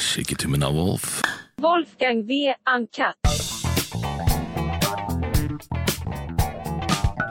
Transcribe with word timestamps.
Shake 0.00 0.36
av 0.62 0.74
Wolf. 0.74 1.22
Wolfgang 1.62 2.26
V. 2.26 2.54
Uncut. 2.76 3.16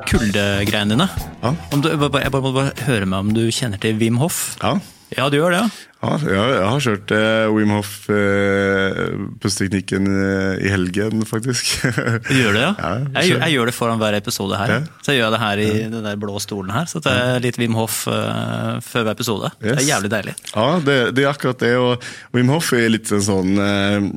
Kuldegreiene 0.09 0.95
dine. 0.95 1.07
Ja. 1.41 1.53
Om 1.73 1.81
du, 1.81 1.89
jeg 1.89 1.99
bare, 1.99 2.23
jeg 2.23 2.31
bare 2.31 2.71
høre 2.87 3.05
meg 3.09 3.19
om 3.19 3.33
du 3.35 3.43
kjenner 3.51 3.81
til 3.81 3.97
Wim 4.01 4.17
Hof. 4.21 4.55
Ja, 4.63 4.77
Ja, 5.13 5.27
du 5.29 5.37
gjør 5.37 5.53
det, 5.53 5.59
ja? 5.61 5.67
ja 6.01 6.45
jeg, 6.49 6.61
har 6.65 6.81
kjørt 6.81 7.11
eh, 7.13 7.45
Wim 7.53 7.71
Hof 7.75 7.91
eh, 8.13 9.01
pusteteknikken 9.41 10.07
eh, 10.09 10.63
i 10.65 10.71
helgen, 10.73 11.21
faktisk. 11.29 11.75
Gjør 12.39 12.55
det, 12.57 12.63
ja? 12.63 12.71
Ja, 12.73 12.93
jeg, 13.21 13.35
jeg 13.37 13.53
gjør 13.53 13.69
det 13.69 13.75
foran 13.77 14.01
hver 14.01 14.17
episode 14.17 14.57
her. 14.59 14.73
Ja. 14.73 14.79
Så 15.05 15.13
jeg 15.13 15.21
gjør 15.21 15.35
det 15.35 15.41
her 15.43 15.61
i 15.61 15.69
den 15.93 16.07
der 16.07 16.17
blå 16.21 16.41
stolen 16.41 16.73
her. 16.73 16.89
Så 16.89 17.03
det 17.05 17.13
er 17.13 17.43
litt 17.45 17.59
Wim 17.61 17.77
Hof 17.77 18.01
eh, 18.09 18.81
før 18.85 19.05
hver 19.05 19.13
episode. 19.13 19.53
Det 19.61 19.77
er 19.77 19.85
jævlig 19.91 20.11
deilig. 20.15 20.35
ja, 20.55 20.67
det, 20.89 20.97
det 21.17 21.27
er 21.27 21.31
akkurat 21.31 21.61
det. 21.61 21.73
Og 21.77 22.09
Wim 22.35 22.49
Hof 22.55 22.73
er 22.77 22.89
litt 22.89 23.13
en 23.13 23.23
sånn 23.25 23.61
eh, 23.61 24.09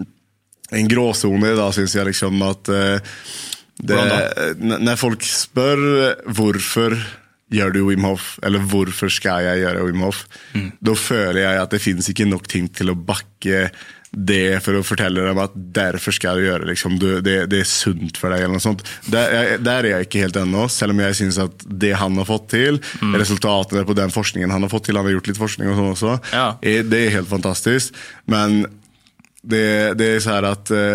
En 0.79 0.89
gråsone, 0.91 1.55
da, 1.57 1.71
syns 1.73 1.95
jeg 1.97 2.11
liksom 2.11 2.43
at 2.49 2.73
eh, 2.73 3.15
det? 3.79 4.03
Når 4.59 4.99
folk 4.99 5.23
spør 5.25 5.81
hvorfor 6.35 6.97
gjør 7.55 7.73
du 7.73 7.79
Wim 7.89 8.05
Hof, 8.05 8.35
eller 8.45 8.61
hvorfor 8.69 9.09
skal 9.13 9.45
jeg 9.47 9.63
gjøre 9.65 9.85
Wim 9.89 10.03
Hof, 10.05 10.25
da 10.85 10.95
føler 10.95 11.43
jeg 11.47 11.63
at 11.63 11.71
det 11.73 11.81
finnes 11.81 12.09
ikke 12.13 12.27
nok 12.29 12.49
ting 12.51 12.67
til 12.77 12.91
å 12.93 12.97
bakke 12.99 13.71
det 14.09 14.63
for 14.65 14.73
å 14.79 14.81
fortelle 14.89 15.21
dem 15.21 15.37
at 15.43 15.53
derfor 15.77 16.15
skal 16.17 16.39
du 16.41 16.47
gjøre 16.47 16.65
liksom, 16.71 16.95
du, 17.01 17.21
det, 17.21 17.35
det 17.53 17.59
er 17.61 17.69
sunt 17.69 18.17
for 18.17 18.33
deg. 18.33 18.41
eller 18.47 18.57
noe 18.57 18.65
sånt. 18.65 18.81
Der, 19.13 19.35
jeg, 19.37 19.59
der 19.67 19.85
er 19.85 19.91
jeg 19.99 20.07
ikke 20.09 20.23
helt 20.25 20.39
ennå, 20.41 20.63
selv 20.73 20.95
om 20.97 21.03
jeg 21.05 21.19
syns 21.19 21.39
at 21.45 21.65
det 21.69 21.91
han 22.01 22.17
har 22.17 22.25
fått 22.29 22.47
til, 22.55 22.81
resultatene 23.21 23.85
på 23.89 23.97
den 23.99 24.13
forskningen 24.15 24.51
han 24.55 24.65
har 24.65 24.73
fått 24.73 24.89
til, 24.89 24.97
han 24.97 25.05
har 25.09 25.13
gjort 25.19 25.29
litt 25.29 25.41
forskning 25.41 25.69
og 25.73 25.77
sånn 25.77 25.93
også, 25.93 26.15
Ja. 26.33 26.47
er, 26.65 26.89
det 26.89 27.03
er 27.07 27.15
helt 27.19 27.29
fantastisk. 27.29 27.97
Men 28.33 28.63
det, 29.45 29.65
det 30.01 30.09
er 30.17 30.25
så 30.25 30.39
her 30.39 30.49
at 30.55 30.73
det, 30.73 30.87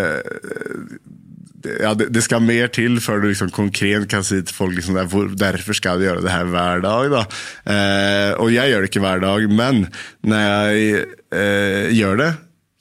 ja, 1.64 1.94
det, 1.98 2.10
det 2.14 2.24
skal 2.26 2.44
mer 2.44 2.70
til 2.74 3.00
før 3.02 3.22
du 3.22 3.28
liksom 3.30 3.52
konkret 3.54 4.08
kan 4.10 4.24
si 4.26 4.40
til 4.42 4.56
folk 4.56 4.76
liksom, 4.78 4.98
hvor, 5.12 5.30
derfor 5.38 5.76
skal 5.76 6.00
du 6.00 6.08
gjøre 6.08 6.24
det 6.24 6.32
her 6.32 6.48
hver 6.52 6.84
dag. 6.84 7.10
Da. 7.12 7.26
Eh, 7.74 8.32
og 8.38 8.54
jeg 8.54 8.72
gjør 8.72 8.84
det 8.84 8.92
ikke 8.92 9.04
hver 9.04 9.22
dag, 9.24 9.46
men 9.50 9.86
når 10.26 10.48
jeg 10.48 11.04
eh, 11.34 11.94
gjør 11.96 12.20
det, 12.20 12.32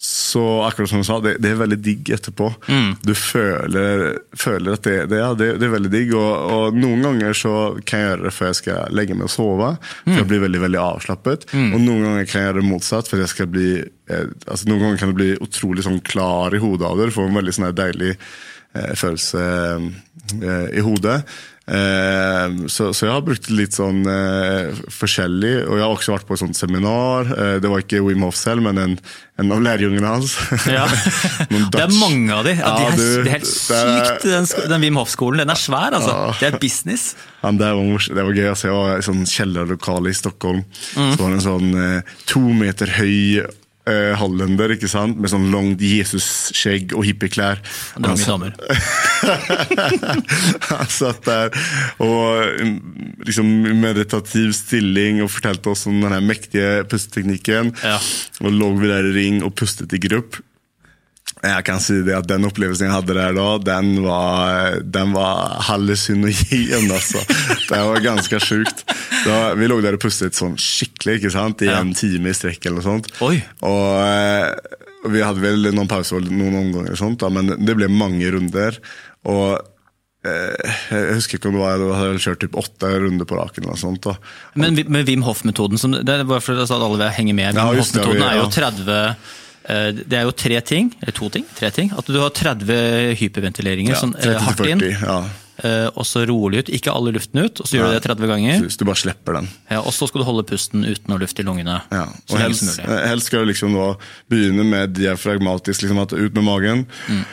så 0.03 0.61
akkurat 0.61 0.89
som 0.89 0.99
du 0.99 1.05
sa, 1.07 1.17
det, 1.23 1.37
det 1.39 1.53
er 1.53 1.59
veldig 1.61 1.77
digg 1.79 2.09
etterpå. 2.11 2.49
Du 3.07 3.13
føler, 3.15 4.17
føler 4.35 4.75
at 4.75 4.83
det, 4.83 4.95
det, 5.13 5.19
ja, 5.21 5.29
det, 5.39 5.53
er 5.55 5.71
veldig 5.71 5.91
digg. 5.93 6.11
Og, 6.19 6.33
og 6.51 6.75
noen 6.75 7.05
ganger 7.07 7.37
så 7.39 7.53
kan 7.87 8.01
jeg 8.01 8.09
gjøre 8.09 8.25
det 8.27 8.33
før 8.35 8.49
jeg 8.49 8.59
skal 8.59 8.97
legge 8.99 9.15
meg 9.15 9.29
og 9.29 9.31
sove. 9.31 9.69
For 10.01 10.19
jeg 10.19 10.27
blir 10.33 10.43
veldig 10.43 10.63
veldig 10.65 10.81
avslappet. 10.81 11.47
Og 11.55 11.77
noen 11.77 12.03
ganger 12.03 12.27
kan 12.27 12.41
jeg 12.41 12.49
gjøre 12.49 12.59
det 12.59 12.67
motsatt. 12.67 13.07
for 13.07 13.23
jeg 13.23 13.31
skal 13.31 13.47
bli, 13.53 13.69
eh, 14.11 14.25
altså 14.43 14.67
Noen 14.67 14.83
ganger 14.83 14.99
kan 14.99 15.13
det 15.13 15.19
bli 15.21 15.29
utrolig 15.37 15.87
sånn 15.87 16.03
klar 16.03 16.51
i 16.51 16.61
hodet 16.65 16.89
av 16.89 16.99
det. 16.99 17.07
Du 17.07 17.15
får 17.21 17.31
en 17.31 17.39
veldig 17.39 17.55
sånn 17.55 17.71
deilig 17.79 18.17
følelse 18.73 19.47
eh, 20.41 20.69
i 20.77 20.83
hodet. 20.85 21.21
Eh, 21.63 22.67
så, 22.67 22.89
så 22.91 23.05
jeg 23.05 23.13
har 23.13 23.21
brukt 23.23 23.45
det 23.47 23.55
litt 23.55 23.75
sånn 23.77 24.01
eh, 24.09 24.79
forskjellig. 24.91 25.53
Og 25.63 25.77
jeg 25.79 25.85
har 25.85 25.93
også 25.95 26.15
vært 26.15 26.27
på 26.27 26.35
et 26.35 26.41
sånt 26.41 26.59
seminar. 26.59 27.29
Eh, 27.31 27.55
det 27.63 27.71
var 27.71 27.83
ikke 27.83 28.01
Wim 28.03 28.25
Hof 28.27 28.35
selv, 28.35 28.65
men 28.65 28.81
en, 28.81 28.97
en 29.39 29.55
av 29.55 29.63
lærjungene 29.63 30.11
hans. 30.15 30.35
Ja. 30.67 30.85
Det 31.73 31.81
er 31.81 31.93
mange 31.95 32.33
av 32.35 32.43
de. 32.47 32.55
Ja, 32.57 32.73
de 32.75 32.89
er, 32.89 32.97
du, 32.97 33.05
det 33.23 33.31
er 33.31 33.37
helt 33.37 33.47
det 33.47 33.53
sykt, 33.53 34.27
den, 34.27 34.49
den 34.73 34.85
Wim 34.87 34.99
Hof-skolen. 34.99 35.43
Den 35.43 35.53
er 35.53 35.59
svær, 35.59 35.95
altså. 35.95 36.17
Det 36.41 36.51
er 36.51 36.59
business. 36.61 37.13
Der 37.43 37.75
var 37.79 38.07
det 38.07 38.27
var 38.27 38.37
gøy. 38.37 38.47
Altså, 38.51 38.69
jeg 38.69 38.77
var 38.77 38.99
i 38.99 39.07
sånn 39.07 39.25
kjellerlokale 39.29 40.11
i 40.11 40.17
Stockholm. 40.17 40.63
Mm. 40.95 41.11
Så 41.15 41.19
var 41.19 41.27
det 41.33 41.39
en 41.39 41.47
sånn 41.47 41.75
eh, 41.79 42.15
to 42.29 42.43
meter 42.59 42.91
høy 42.99 43.43
eh, 43.89 44.13
hollender 44.19 44.71
ikke 44.75 44.87
sant? 44.91 45.17
med 45.19 45.31
sånn 45.31 45.49
langt 45.53 45.81
Jesus-skjegg 45.83 46.93
og 46.97 47.03
hippieklær. 47.07 47.59
Det 47.63 47.99
var 47.99 48.07
Han 48.07 48.09
mange 48.09 48.23
sa- 48.23 48.31
damer. 48.31 48.53
Han 50.69 50.87
satt 50.91 51.23
der 51.27 51.53
og 52.03 52.61
mm, 52.63 52.77
liksom 53.27 53.49
meditativ 53.81 54.53
stilling 54.57 55.21
og 55.23 55.31
fortalte 55.33 55.73
oss 55.73 55.85
om 55.89 56.01
den 56.03 56.27
mektige 56.29 56.83
pusteteknikken. 56.91 57.73
Ja. 57.83 57.97
Og 58.43 58.51
lå 58.55 58.71
vi 58.79 58.89
der 58.91 59.09
i 59.11 59.15
ring 59.19 59.43
og 59.45 59.55
pustet 59.59 59.93
i 59.95 60.01
grupp. 60.03 60.39
Jeg 61.43 61.63
kan 61.67 61.81
si 61.83 61.97
det 62.07 62.13
at 62.15 62.27
Den 62.29 62.47
opplevelsen 62.47 62.87
jeg 62.87 62.93
hadde 62.93 63.15
der 63.17 63.33
da, 63.35 63.47
den 63.59 63.97
var, 64.05 64.77
den 64.79 65.15
var 65.15 65.57
hallusinogen. 65.67 66.87
Altså. 66.93 67.23
Det 67.67 67.79
var 67.89 68.05
ganske 68.05 68.39
sjukt. 68.39 68.85
Da, 69.23 69.53
vi 69.59 69.67
lå 69.67 69.81
der 69.83 69.97
og 69.97 70.03
pustet 70.03 70.37
sånn 70.37 70.55
skikkelig 70.59 71.19
ikke 71.19 71.33
sant? 71.35 71.65
i 71.65 71.71
en 71.71 71.91
time 71.97 72.31
i 72.31 72.37
strekk. 72.37 72.65
eller 72.65 72.79
noe 72.79 72.87
sånt. 72.87 73.11
Oi. 73.25 73.37
Og 73.67 74.79
og 75.03 75.11
Vi 75.11 75.23
hadde 75.23 75.43
vel 75.43 75.69
noen 75.73 75.89
pauser 75.91 76.19
og 76.19 76.31
noen 76.31 76.55
omganger, 76.61 76.95
og 76.95 76.99
sånt, 76.99 77.19
da, 77.23 77.29
men 77.33 77.51
det 77.59 77.75
ble 77.75 77.89
mange 77.91 78.29
runder. 78.33 78.79
Og 79.27 79.59
eh, 80.23 80.73
Jeg 80.91 81.17
husker 81.19 81.39
ikke 81.39 81.51
om 81.51 81.57
det 81.57 81.63
var 81.63 81.83
jeg 81.83 81.99
hadde 81.99 82.23
kjørt 82.25 82.43
typ 82.45 82.57
åtte 82.63 82.91
runder 83.03 83.27
på 83.27 83.39
raken. 83.39 83.67
eller 83.67 83.79
sånt. 83.79 84.07
Da. 84.07 84.15
Men 84.55 84.79
med 84.87 85.09
Wim 85.09 85.25
Hof-metoden, 85.27 85.99
det 86.03 86.19
er 86.19 86.27
bare 86.27 86.43
for 86.43 86.59
at 86.63 86.71
alle 86.71 86.95
vil 86.95 87.15
henge 87.19 87.35
med, 87.35 87.51
Wim 87.51 87.59
ja, 87.59 87.81
Hof-metoden 87.83 88.27
er 88.29 88.39
jo 88.39 88.51
30 88.53 88.93
eh, 88.95 89.31
det 89.63 90.17
er 90.19 90.25
jo 90.27 90.31
tre 90.35 90.59
ting, 90.61 90.89
eller 91.01 91.13
to 91.15 91.29
ting, 91.31 91.45
tre 91.55 91.69
ting. 91.71 91.91
At 91.97 92.05
du 92.11 92.17
har 92.19 92.29
30 92.35 93.15
hyperventileringer, 93.21 93.93
Ja, 93.95 94.01
sånn 94.01 94.15
eh, 94.19 94.35
hardt 94.43 94.59
inn, 94.67 94.81
30-40, 94.83 95.05
ja. 95.07 95.17
eh, 95.63 95.87
og 95.95 96.03
så 96.09 96.25
rolig 96.27 96.63
ut. 96.65 96.71
Ikke 96.75 96.91
alle 96.91 97.13
luften 97.15 97.39
ut, 97.45 97.61
og 97.63 97.69
så 97.69 97.77
gjør 97.77 97.93
du 97.93 97.95
det 97.97 98.01
30 98.09 98.27
ganger. 98.33 98.65
Så 98.69 98.81
du 98.81 98.85
bare 98.89 98.99
slipper 98.99 99.37
den. 99.39 99.47
Ja, 99.71 99.79
og 99.83 99.93
så 99.95 100.09
skal 100.09 100.23
du 100.23 100.27
holde 100.27 100.43
pusten 100.49 100.83
uten 100.83 101.15
å 101.15 101.19
lufte 101.21 101.45
i 101.45 101.47
lungene. 101.47 101.77
Ja. 101.93 102.07
Og 102.29 102.35
helst, 102.41 102.79
eh, 102.83 102.97
helst 103.07 103.31
skal 103.31 103.45
du 103.45 103.53
liksom 103.53 103.77
da 103.77 103.93
begynne 104.33 104.65
med 104.67 104.97
diafragmatisk, 104.99 105.85
liksom 105.85 106.03
at 106.03 106.11
ut 106.17 106.33
med 106.35 106.43
magen. 106.43 106.85
Mm. 107.07 107.23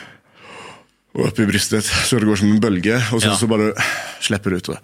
Og 1.19 1.25
opp 1.27 1.39
i 1.43 1.45
brystet, 1.49 1.83
så 1.83 2.21
det 2.21 2.27
går 2.29 2.39
som 2.39 2.53
en 2.53 2.61
bølge. 2.63 2.95
Og 3.11 3.19
så, 3.19 3.33
Ja. 3.33 3.35
så 3.35 3.47
bare 3.51 3.73
slipper 4.23 4.49
du 4.55 4.61
ut. 4.61 4.69
Og, 4.69 4.77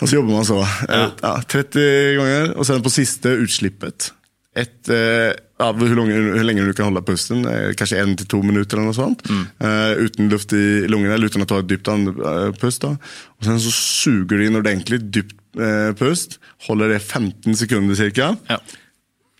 og 0.00 0.08
så 0.08 0.18
jobber 0.18 0.34
man 0.36 0.46
så. 0.48 0.60
eh, 0.88 1.10
Ja, 1.22 1.34
30 1.48 2.16
ganger, 2.18 2.54
og 2.56 2.64
så 2.66 2.72
er 2.74 2.80
det 2.80 2.86
på 2.88 2.94
siste 2.94 3.34
utslippet. 3.42 4.12
Et, 4.58 4.88
eh, 4.90 5.30
ja, 5.60 5.68
hvor, 5.70 5.92
lenge, 5.94 6.16
hvor 6.32 6.46
lenge 6.46 6.64
du 6.66 6.72
kan 6.74 6.88
holde 6.88 7.02
pusten, 7.06 7.44
eh, 7.46 7.72
kanskje 7.78 8.00
én 8.02 8.16
til 8.18 8.26
to 8.26 8.40
minutter, 8.42 8.78
eller 8.78 8.90
noe 8.90 8.96
sånt. 8.96 9.22
Mm. 9.30 9.44
Uh, 9.62 9.92
uten 10.06 10.30
luft 10.32 10.54
i 10.56 10.64
lungene, 10.90 11.14
eller 11.14 11.30
uten 11.30 11.44
å 11.44 11.48
ta 11.50 11.60
et 11.62 11.68
dypt 11.70 11.90
pust. 12.58 12.82
da. 12.82 12.94
Og 13.38 13.46
sen 13.46 13.60
så 13.62 13.70
suger 13.74 14.38
du 14.38 14.46
inn 14.46 14.58
ordentlig 14.58 15.00
dypt 15.14 15.36
uh, 15.60 15.92
pust, 15.98 16.38
holder 16.66 16.94
det 16.96 17.02
15 17.04 17.54
sekunder 17.60 17.98
cirka. 17.98 18.32
Ja. 18.50 18.58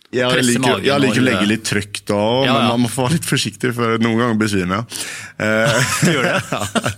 Jeg 0.09 0.41
liker, 0.41 0.79
jeg 0.81 1.01
liker 1.03 1.21
å 1.21 1.25
legge 1.27 1.45
litt 1.51 1.65
trykk 1.69 1.99
da, 2.09 2.19
Ja, 2.47 2.53
men 2.55 2.67
man 2.71 2.81
må 2.85 2.89
få 2.89 3.03
være 3.05 3.19
litt 3.19 3.27
forsiktig, 3.29 3.69
for 3.77 4.01
noen 4.01 4.17
ganger 4.23 4.39
besvimer 4.41 4.79
jeg. 4.81 5.01
Eh, 5.39 5.91
Gjør 6.03 6.25
det? 6.25 6.39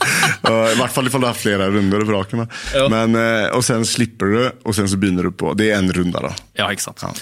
I 0.74 0.78
hvert 0.80 0.94
fall 0.96 1.06
ifall 1.06 1.22
du 1.22 1.28
har 1.28 1.36
flere 1.38 1.68
runder 1.70 2.02
på 2.08 2.16
raken. 2.16 2.40
Ja. 2.74 2.88
Men, 2.90 3.14
eh, 3.20 3.50
og 3.54 3.62
sen 3.68 3.84
slipper 3.86 4.32
du, 4.34 4.40
og 4.66 4.74
sen 4.74 4.88
så 4.90 4.98
begynner 4.98 5.28
du 5.28 5.36
på 5.38 5.52
Det 5.60 5.68
er 5.70 5.78
en 5.78 5.92
runde, 5.94 6.24
da. 6.26 6.32
ja, 6.58 6.70
ikke 6.74 6.88
sant. 6.88 7.22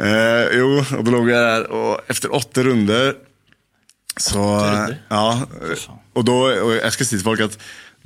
Eh, 0.00 0.54
jo, 0.56 0.70
og 0.80 1.02
da 1.04 1.12
lå 1.12 1.20
jeg 1.28 1.42
der, 1.50 1.66
og 1.74 2.14
etter 2.14 2.32
åtte 2.38 2.64
runder 2.70 3.10
så 4.18 4.40
runder? 4.40 4.96
Ja. 5.10 5.84
Og, 6.16 6.24
da, 6.26 6.38
og 6.64 6.72
jeg 6.78 6.94
skal 6.96 7.10
si 7.10 7.18
til 7.18 7.26
folk 7.28 7.44
at 7.44 7.58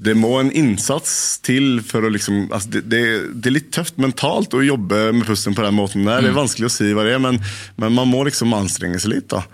det 0.02 0.14
må 0.18 0.32
en 0.40 0.50
innsats 0.58 1.12
til 1.46 1.78
for 1.86 2.02
å 2.06 2.10
liksom 2.10 2.48
altså 2.50 2.72
det, 2.74 2.82
det, 2.90 3.02
det 3.38 3.50
er 3.50 3.54
litt 3.58 3.70
tøft 3.74 4.00
mentalt 4.02 4.54
å 4.58 4.64
jobbe 4.64 4.98
med 5.14 5.26
pusten 5.28 5.54
på 5.54 5.62
den 5.62 5.76
måten 5.78 6.06
der. 6.08 6.24
Det 6.24 6.32
er 6.32 6.38
vanskelig 6.40 6.66
å 6.70 6.74
si 6.74 6.90
hva 6.96 7.04
det 7.06 7.14
er, 7.16 7.22
men, 7.22 7.38
men 7.78 7.94
man 7.94 8.10
må 8.10 8.24
liksom 8.26 8.54
anstrenge 8.56 8.98
seg 9.02 9.14
litt. 9.14 9.28
da. 9.30 9.44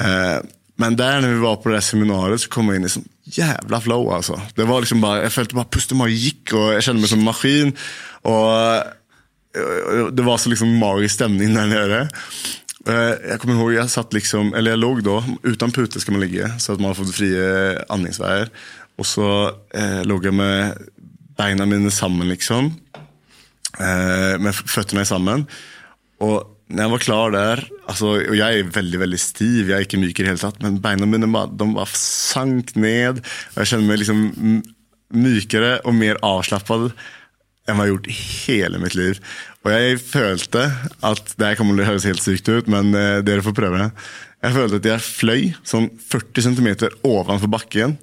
Eh, 0.00 0.38
men 0.80 0.96
der 0.98 1.20
når 1.20 1.34
vi 1.36 1.42
var 1.44 1.58
på 1.62 1.70
det 1.74 1.82
seminaret, 1.84 2.40
så 2.42 2.48
kom 2.50 2.70
jeg 2.72 2.80
inn 2.80 2.88
i 2.88 2.92
sånn 2.94 3.04
jævla 3.36 3.82
flow. 3.84 4.08
altså. 4.16 4.38
Det 4.56 4.64
var 4.66 4.80
liksom 4.82 5.02
bare, 5.04 5.26
Jeg 5.28 5.34
følte 5.36 5.58
bare 5.60 5.70
pusten 5.76 6.00
bare 6.00 6.16
gikk, 6.16 6.54
og 6.58 6.72
jeg 6.74 6.86
kjente 6.88 7.04
meg 7.04 7.12
som 7.12 7.20
en 7.20 7.28
maskin. 7.28 7.74
Og 8.32 10.08
det 10.16 10.24
var 10.24 10.40
så 10.40 10.50
liksom 10.50 10.72
magisk 10.80 11.18
stemning 11.18 11.52
der 11.54 11.68
nede. 11.70 12.00
Eh, 12.88 13.14
Jeg 13.30 13.38
kommer 13.42 13.60
ihåg, 13.60 13.74
jeg 13.76 13.92
satt 13.92 14.14
liksom, 14.16 14.54
eller 14.58 14.72
jeg 14.74 14.80
lå 14.82 14.92
da, 15.06 15.18
uten 15.44 15.74
pute 15.76 16.00
skal 16.02 16.16
man 16.16 16.24
ligge, 16.24 16.48
så 16.58 16.72
at 16.74 16.80
man 16.80 16.90
har 16.90 16.98
fått 16.98 17.14
frie 17.14 17.44
andingsveier. 17.92 18.48
Og 19.02 19.08
så 19.08 19.28
eh, 19.74 20.00
lå 20.06 20.20
jeg 20.22 20.36
med 20.38 20.78
beina 21.38 21.66
mine 21.66 21.90
sammen, 21.90 22.30
liksom. 22.30 22.70
Eh, 23.82 24.34
med 24.38 24.54
føttene 24.54 25.04
sammen. 25.08 25.46
Og 26.22 26.52
når 26.72 26.84
jeg 26.84 26.92
var 26.92 27.02
klar 27.02 27.32
der 27.34 27.60
altså, 27.90 28.12
Og 28.22 28.36
jeg 28.38 28.60
er 28.60 28.68
veldig 28.72 29.00
veldig 29.02 29.18
stiv, 29.20 29.68
jeg 29.68 29.74
er 29.74 29.84
ikke 29.84 29.98
myk 30.00 30.14
i 30.14 30.22
det 30.22 30.30
hele 30.30 30.40
tatt, 30.40 30.60
men 30.62 30.78
beina 30.80 31.08
mine 31.08 31.26
de 31.26 31.66
bare 31.74 31.88
sank 31.98 32.76
ned. 32.78 33.20
Og 33.52 33.58
jeg 33.60 33.72
kjenner 33.72 33.90
meg 33.90 34.00
liksom 34.00 34.22
mykere 35.12 35.74
og 35.84 35.98
mer 35.98 36.20
avslappet 36.24 36.92
enn 37.62 37.76
jeg 37.76 37.78
har 37.78 37.90
gjort 37.92 38.08
hele 38.16 38.78
mitt 38.82 38.96
liv. 38.98 39.18
Og 39.62 39.70
jeg 39.70 39.98
følte 40.02 40.64
at 41.06 41.34
Det 41.36 41.46
her 41.46 41.58
kommer 41.58 41.76
til 41.76 41.84
å 41.84 41.90
høres 41.92 42.06
helt 42.08 42.24
sykt 42.24 42.48
ut, 42.50 42.70
men 42.70 42.94
eh, 42.98 43.20
dere 43.22 43.44
får 43.44 43.54
prøve. 43.54 43.90
Jeg 44.42 44.56
følte 44.56 44.78
at 44.80 44.86
jeg 44.90 45.04
fløy 45.06 45.42
sånn 45.66 45.90
40 46.10 46.46
cm 46.48 46.68
ovenfor 47.06 47.50
bakken. 47.52 47.96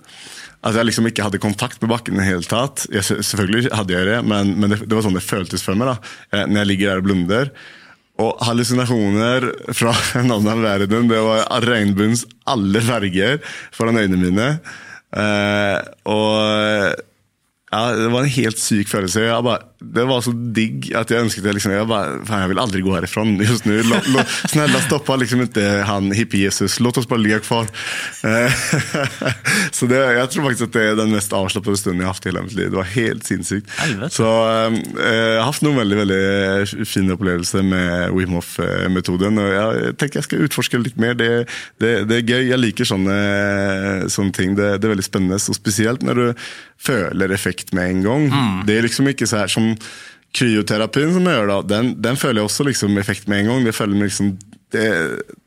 At 0.64 0.76
jeg 0.76 0.90
liksom 0.90 1.08
ikke 1.08 1.24
hadde 1.24 1.40
kontakt 1.40 1.80
med 1.84 1.92
bakken 1.92 2.16
i 2.18 2.22
det 2.22 2.28
hele 2.30 2.48
tatt. 2.48 2.86
Jeg, 2.92 3.04
selvfølgelig 3.08 3.72
hadde 3.76 3.96
jeg 3.96 4.08
det, 4.10 4.18
men, 4.28 4.54
men 4.60 4.72
det, 4.74 4.82
det 4.86 4.96
var 4.96 5.06
sånn 5.06 5.16
det 5.16 5.24
føltes 5.24 5.64
for 5.64 5.80
meg. 5.80 5.92
da. 5.92 6.14
Eh, 6.36 6.46
Når 6.48 6.62
jeg 6.62 6.70
ligger 6.72 6.90
der 6.92 7.04
og 7.04 7.08
blunder. 7.08 7.52
Og 8.20 8.42
hallusinasjoner 8.44 9.48
fra 9.76 9.94
en 10.20 10.36
annen 10.36 10.64
verden. 10.66 11.08
Det 11.12 11.22
var 11.24 11.68
regnbuens 11.68 12.26
alle 12.48 12.84
farger 12.84 13.40
foran 13.76 14.00
øynene 14.02 14.24
mine. 14.26 14.50
Eh, 15.16 15.78
og 16.12 17.06
ja, 17.70 17.82
Det 17.96 18.10
var 18.12 18.26
en 18.26 18.36
helt 18.36 18.60
syk 18.60 18.92
følelse. 18.92 19.28
Jeg 19.30 19.46
bare, 19.48 19.64
det 19.80 20.04
var 20.04 20.20
så 20.20 20.34
digg 20.36 20.90
at 20.98 21.12
jeg 21.12 21.24
ønsket 21.24 21.46
det. 21.46 21.54
Liksom, 21.56 21.72
jeg, 21.72 21.88
bare, 21.88 22.18
fan, 22.28 22.42
jeg 22.44 22.52
vil 22.52 22.60
aldri 22.60 22.82
gå 22.84 22.92
herifra 22.98 23.24
just 23.48 23.68
nu. 23.68 23.78
La, 23.88 24.02
la, 24.12 24.26
snälla 24.52 24.82
stoppa 24.84 25.16
liksom 25.22 25.46
ikke 25.46 25.64
han 25.88 26.12
hippie-Jesus. 26.16 26.82
Låt 26.84 27.00
oss 27.00 27.08
bare 27.08 27.24
ligge 27.24 27.40
kvar. 27.46 27.70
Eh, 28.28 28.60
så 29.78 29.88
det, 29.88 30.02
jeg 30.18 30.32
tror 30.34 30.50
faktisk 30.50 30.68
at 30.68 30.76
det 30.76 30.84
er 30.84 31.00
den 31.00 31.14
mest 31.16 31.36
avslappede 31.36 31.80
stunden 31.80 32.04
jeg 32.04 32.10
har 32.10 32.18
hatt 32.18 32.28
i 32.28 32.32
hele 32.32 32.44
mitt 32.44 32.58
liv. 32.58 32.68
Det 32.74 32.80
var 32.82 32.92
helt 32.92 33.30
sinnssykt. 33.30 33.72
Så 34.16 34.28
eh, 34.28 34.80
jeg 35.00 35.40
har 35.40 35.48
hatt 35.48 35.64
noen 35.64 35.80
veldig 35.80 36.02
veldig 36.02 36.88
fine 36.90 37.16
opplevelser 37.16 37.64
med 37.72 38.18
Wim 38.18 38.36
Hof-metoden. 38.36 39.40
og 39.40 39.54
Jeg 39.56 39.96
tenker 40.02 40.20
jeg 40.20 40.28
skal 40.28 40.48
utforske 40.50 40.84
litt 40.84 41.00
mer. 41.00 41.16
Det, 41.20 41.32
det, 41.80 41.94
det 42.12 42.20
er 42.20 42.34
gøy. 42.34 42.50
Jeg 42.52 42.64
liker 42.66 42.92
sånne, 42.92 43.20
sånne 44.12 44.36
ting. 44.36 44.60
Det, 44.60 44.74
det 44.76 44.90
er 44.90 44.98
veldig 44.98 45.08
spennende. 45.08 45.40
Og 45.40 45.56
spesielt 45.56 46.04
når 46.04 46.20
du 46.20 46.28
føler 46.80 47.32
effekt 47.36 47.74
med 47.76 47.92
en 47.92 48.04
gang. 48.06 48.28
Det 48.68 48.78
er 48.78 48.86
liksom 48.86 49.10
ikke 49.12 49.28
så 49.28 49.42
her 49.44 49.52
som 49.52 49.69
kryoterapien 50.36 51.12
som 51.16 51.26
jeg 51.26 51.40
gjør, 51.40 51.50
da, 51.50 51.58
den, 51.66 51.96
den 52.02 52.20
føler 52.20 52.42
jeg 52.42 52.52
også 52.52 52.68
liksom 52.68 53.02
effekt 53.02 53.28
med 53.30 53.44
en 53.44 53.52
gang. 53.52 53.66
Det 53.66 53.76
føler 53.78 53.98
meg 53.98 54.12
liksom 54.12 54.36
det, 54.74 54.86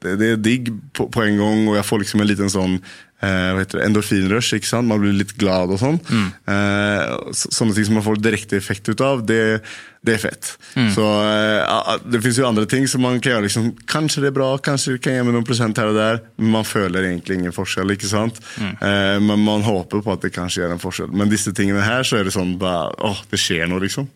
det, 0.03 0.17
det 0.19 0.29
er 0.33 0.43
digg 0.43 0.73
på, 0.97 1.07
på 1.13 1.23
en 1.23 1.39
gang, 1.39 1.65
og 1.71 1.79
jeg 1.79 1.87
får 1.87 2.03
liksom 2.03 2.23
en 2.23 2.31
liten 2.31 2.51
sånn 2.51 2.75
eh, 3.23 3.51
hva 3.55 3.61
heter 3.61 3.79
det, 3.79 3.87
endorfinrush. 3.87 4.57
ikke 4.57 4.71
sant? 4.71 4.89
Man 4.91 5.03
blir 5.03 5.15
litt 5.15 5.37
glad 5.39 5.71
og 5.75 5.79
sånn. 5.83 6.01
Eh, 6.11 7.15
så, 7.31 7.53
sånne 7.55 7.77
ting 7.77 7.87
som 7.89 7.99
man 8.01 8.07
får 8.07 8.23
direkte 8.23 8.59
effekt 8.59 8.91
ut 8.91 9.05
av, 9.07 9.23
det, 9.29 9.63
det 10.03 10.17
er 10.17 10.19
fett. 10.19 10.49
Så 10.97 11.03
uh, 11.07 11.93
Det 12.03 12.19
finnes 12.25 12.39
jo 12.41 12.47
andre 12.49 12.65
ting 12.67 12.89
som 12.91 13.05
man 13.05 13.21
kan 13.23 13.37
gjøre. 13.37 13.45
liksom, 13.47 13.69
Kanskje 13.87 14.25
det 14.25 14.33
er 14.33 14.35
bra, 14.35 14.49
kanskje 14.59 14.97
det 14.97 15.03
kan 15.05 15.15
gi 15.15 15.21
meg 15.29 15.37
noen 15.37 15.47
prosent 15.47 15.79
her 15.79 15.93
og 15.93 15.95
der, 15.99 16.19
men 16.43 16.51
man 16.57 16.67
føler 16.67 17.07
egentlig 17.07 17.39
ingen 17.39 17.55
forskjell. 17.55 17.95
ikke 17.95 18.11
sant? 18.11 18.41
Eh, 18.59 19.21
men 19.23 19.45
man 19.47 19.63
håper 19.63 20.03
på 20.03 20.17
at 20.17 20.27
det 20.27 20.33
kanskje 20.35 20.65
gjør 20.65 20.75
en 20.75 20.83
forskjell. 20.83 21.13
Men 21.15 21.31
disse 21.31 21.55
tingene 21.55 21.85
her, 21.87 22.03
så 22.03 22.19
er 22.19 22.27
det 22.27 22.35
sånn 22.35 22.57
bare, 22.59 22.91
åh, 22.99 23.23
det 23.31 23.39
skjer 23.39 23.71
noe, 23.71 23.79
liksom. 23.87 24.11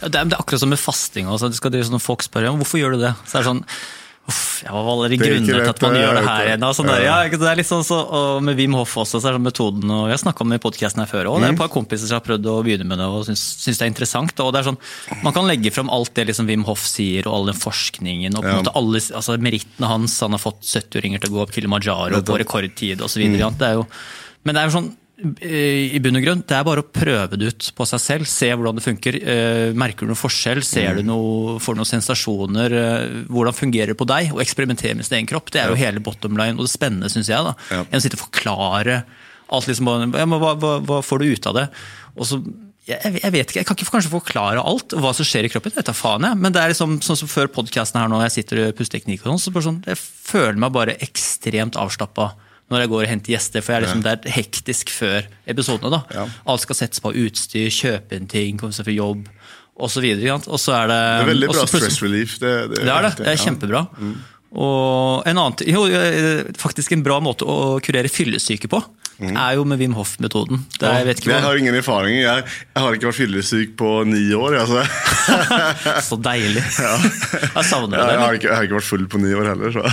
Ja, 0.00 0.08
Det 0.08 0.22
er, 0.22 0.24
det 0.32 0.38
er 0.38 0.40
akkurat 0.40 0.64
som 0.64 0.72
med 0.72 0.80
fasting. 0.80 1.28
Også. 1.28 1.52
Det 1.52 1.60
skal, 1.60 1.74
det 1.76 1.84
sånn, 1.90 2.00
folk 2.00 2.24
spør 2.24 2.48
om 2.54 2.62
hvorfor 2.64 2.80
gjør 2.80 2.96
du 2.96 3.04
det. 3.04 3.12
Så 3.28 3.36
er 3.36 3.44
det 3.44 3.50
sånn 3.52 3.64
Uff, 4.26 4.62
hva 4.66 4.80
var 4.82 4.88
alle 4.96 5.08
Det 5.12 5.20
er 5.22 5.38
til 5.46 5.60
at 5.62 5.82
man 5.84 5.92
det, 5.94 6.00
gjør 6.02 6.16
det 6.18 6.22
her 6.26 6.48
igjen? 6.48 6.64
Sånn 6.74 6.88
Ja. 6.90 6.98
ja, 7.04 7.28
det 7.30 7.46
er 7.46 7.58
litt 7.60 7.68
sånn 7.68 7.84
så, 7.86 7.98
og 8.10 8.42
Med 8.42 8.56
Wim 8.58 8.74
Hof 8.74 8.96
også, 8.98 9.20
så 9.22 9.28
er 9.28 9.36
det 9.36 9.38
sånn 9.38 9.46
metoden 9.46 9.92
og 9.94 10.08
Jeg 10.10 10.18
snakka 10.24 10.42
om 10.42 10.50
det 10.50 10.58
i 10.58 10.64
podkasten 10.64 11.02
her 11.04 11.06
før 11.10 11.30
òg. 11.30 11.36
Mm. 11.36 11.44
Det 11.44 11.48
er 11.48 11.54
et 11.54 11.60
par 11.62 11.70
kompiser 11.76 12.10
som 12.10 12.18
har 12.18 12.24
prøvd 12.26 12.48
å 12.50 12.56
begynne 12.66 12.88
med 12.90 12.98
det 12.98 13.06
og 13.06 13.22
syns, 13.28 13.44
syns 13.62 13.78
det 13.78 13.86
er 13.86 13.92
interessant. 13.92 14.34
og 14.42 14.52
det 14.52 14.60
er 14.60 14.68
sånn, 14.72 14.78
Man 15.22 15.32
kan 15.36 15.46
legge 15.46 15.70
fram 15.70 15.90
alt 15.90 16.12
det 16.14 16.26
liksom 16.26 16.50
Wim 16.50 16.64
Hof 16.66 16.82
sier 16.82 17.26
og 17.28 17.34
all 17.34 17.46
den 17.52 17.60
forskningen 17.60 18.34
og 18.34 18.42
på 18.42 18.48
en 18.48 18.54
Ja. 18.56 18.62
måte 18.62 18.74
alle 18.74 18.98
altså 18.98 19.38
merittene 19.38 19.86
hans. 19.86 20.18
Han 20.20 20.32
har 20.34 20.42
fått 20.42 20.62
70-åringer 20.62 21.20
til 21.20 21.30
å 21.30 21.34
gå 21.36 21.42
opp 21.42 21.52
Kilimanjaro 21.52 22.22
på 22.22 22.38
rekordtid 22.42 23.00
osv. 23.00 23.22
Mm. 23.22 23.38
Mm. 23.38 23.86
Men 24.44 24.54
det 24.54 24.62
er 24.62 24.70
jo 24.70 24.78
sånn 24.80 24.92
i 25.16 25.98
bunn 26.04 26.18
og 26.18 26.24
grunn, 26.26 26.42
det 26.44 26.52
er 26.58 26.64
bare 26.66 26.82
å 26.84 26.88
prøve 26.92 27.38
det 27.40 27.46
ut 27.48 27.68
på 27.78 27.86
seg 27.88 28.00
selv. 28.02 28.26
Se 28.28 28.50
hvordan 28.52 28.76
det 28.76 28.84
funker. 28.84 29.16
Eh, 29.16 29.70
Merker 29.72 30.04
du 30.04 30.10
noen 30.12 30.20
forskjell? 30.20 30.60
Ser 30.62 30.98
du 30.98 31.02
Mm. 31.02 31.06
noe, 31.08 31.54
får 31.58 31.72
du 31.74 31.80
noen 31.80 31.88
sensasjoner? 31.88 32.72
Eh, 32.72 33.24
Hvordan 33.32 33.56
fungerer 33.56 33.94
det 33.94 33.96
på 33.96 34.06
deg? 34.06 34.32
Og 34.34 34.42
eksperimentere 34.44 34.94
med 34.94 35.06
sin 35.06 35.16
egen 35.18 35.26
kropp. 35.30 35.50
Det 35.50 35.62
er 35.62 35.68
jo 35.72 35.74
hele 35.80 36.00
bottom 36.04 36.36
line, 36.36 36.58
og 36.60 36.66
det 36.66 36.72
spennende, 36.74 37.08
syns 37.08 37.28
jeg. 37.32 37.42
da. 37.42 37.54
Ja. 37.70 37.84
Enn 37.84 37.98
å 37.98 38.02
sitte 38.04 38.18
og 38.20 38.28
forklare 38.30 39.04
alt 39.48 39.66
liksom, 39.66 40.12
ja, 40.12 40.26
men 40.26 40.40
hva, 40.40 40.54
hva, 40.58 40.80
hva 40.84 41.00
får 41.02 41.18
du 41.20 41.32
ut 41.32 41.46
av 41.46 41.54
det? 41.54 41.68
Og 42.18 42.26
så 42.26 42.42
jeg, 42.86 43.20
jeg 43.22 43.32
vet 43.32 43.46
ikke, 43.50 43.56
jeg 43.56 43.66
kan 43.66 43.76
ikke 43.76 43.90
kanskje 43.90 44.12
forklare 44.12 44.62
alt, 44.62 44.90
hva 44.94 45.14
som 45.14 45.24
skjer 45.26 45.44
i 45.46 45.48
kroppen. 45.50 45.72
Jeg 45.72 45.80
vet 45.80 45.86
da 45.86 45.92
faen, 45.96 46.22
jeg. 46.22 46.36
Men 46.38 46.52
det 46.52 46.60
er 46.62 46.68
liksom 46.70 47.00
sånn 47.02 47.16
som 47.18 47.26
før 47.28 47.48
podkasten 47.48 47.98
her 47.98 48.06
nå, 48.08 48.20
jeg 48.28 48.44
sitter 48.44 48.68
i 48.68 48.72
pusteteknikk 48.72 49.24
og 49.26 49.40
sånn, 49.40 49.52
så 49.54 49.62
sånn, 49.64 49.80
jeg 49.86 49.96
føler 49.96 50.56
meg 50.60 50.72
bare 50.76 50.94
ekstremt 51.02 51.74
avslappa 51.74 52.34
når 52.72 52.82
jeg 52.82 52.90
går 52.92 53.02
og 53.02 53.10
henter 53.10 53.34
gjester. 53.36 53.64
For 53.64 53.84
liksom, 53.84 54.02
det 54.04 54.14
er 54.14 54.36
hektisk 54.36 54.90
før 54.94 55.26
episodene. 55.48 56.02
Ja. 56.14 56.26
Alt 56.50 56.64
skal 56.64 56.80
settes 56.80 57.02
på 57.02 57.14
utstyr, 57.14 57.68
kjøpe 57.72 58.18
inn 58.18 58.30
ting, 58.30 58.58
komme 58.60 58.74
seg 58.74 58.88
på 58.88 58.96
jobb 58.96 59.28
osv. 59.76 60.06
Og 60.06 60.58
så 60.60 60.78
er 60.80 60.90
det 60.90 61.02
Det 61.02 61.26
er 61.26 61.30
veldig 61.32 61.52
bra 61.52 61.66
stress 61.70 62.00
relief. 62.02 62.38
Det, 62.42 62.54
det 62.74 62.82
er 62.86 63.06
det. 63.08 63.12
Det 63.20 63.28
er 63.28 63.38
ja. 63.38 63.44
kjempebra. 63.44 63.84
Og 64.56 65.26
en 65.28 65.40
annen, 65.42 65.66
jo, 65.68 65.84
eh, 65.90 66.46
faktisk 66.56 66.94
en 66.94 67.04
bra 67.04 67.18
måte 67.20 67.44
å 67.44 67.76
kurere 67.84 68.08
fyllesyke 68.08 68.70
på, 68.72 68.80
er 69.16 69.54
jo 69.56 69.64
med 69.64 69.80
Wim 69.80 69.94
Hof-metoden. 69.96 70.60
Jeg 70.80 71.16
jeg 71.24 71.40
har 71.42 71.56
ingen 71.56 71.74
erfaring. 71.74 72.18
Jeg, 72.20 72.44
jeg 72.44 72.82
har 72.82 72.96
ikke 72.96 73.08
vært 73.08 73.18
fyllesyk 73.18 73.76
på 73.80 73.90
ni 74.04 74.26
år. 74.36 74.58
Altså. 74.60 74.82
Så 76.08 76.18
deilig. 76.20 76.64
Jeg 77.56 77.64
savner 77.64 77.96
du 77.96 78.02
det? 78.02 78.12
jeg, 78.12 78.20
har 78.20 78.36
ikke, 78.36 78.48
jeg 78.48 78.56
har 78.56 78.66
ikke 78.66 78.76
vært 78.76 78.88
full 78.90 79.06
på 79.08 79.20
ni 79.22 79.32
år 79.36 79.52
heller. 79.54 79.72
Så. 79.72 79.84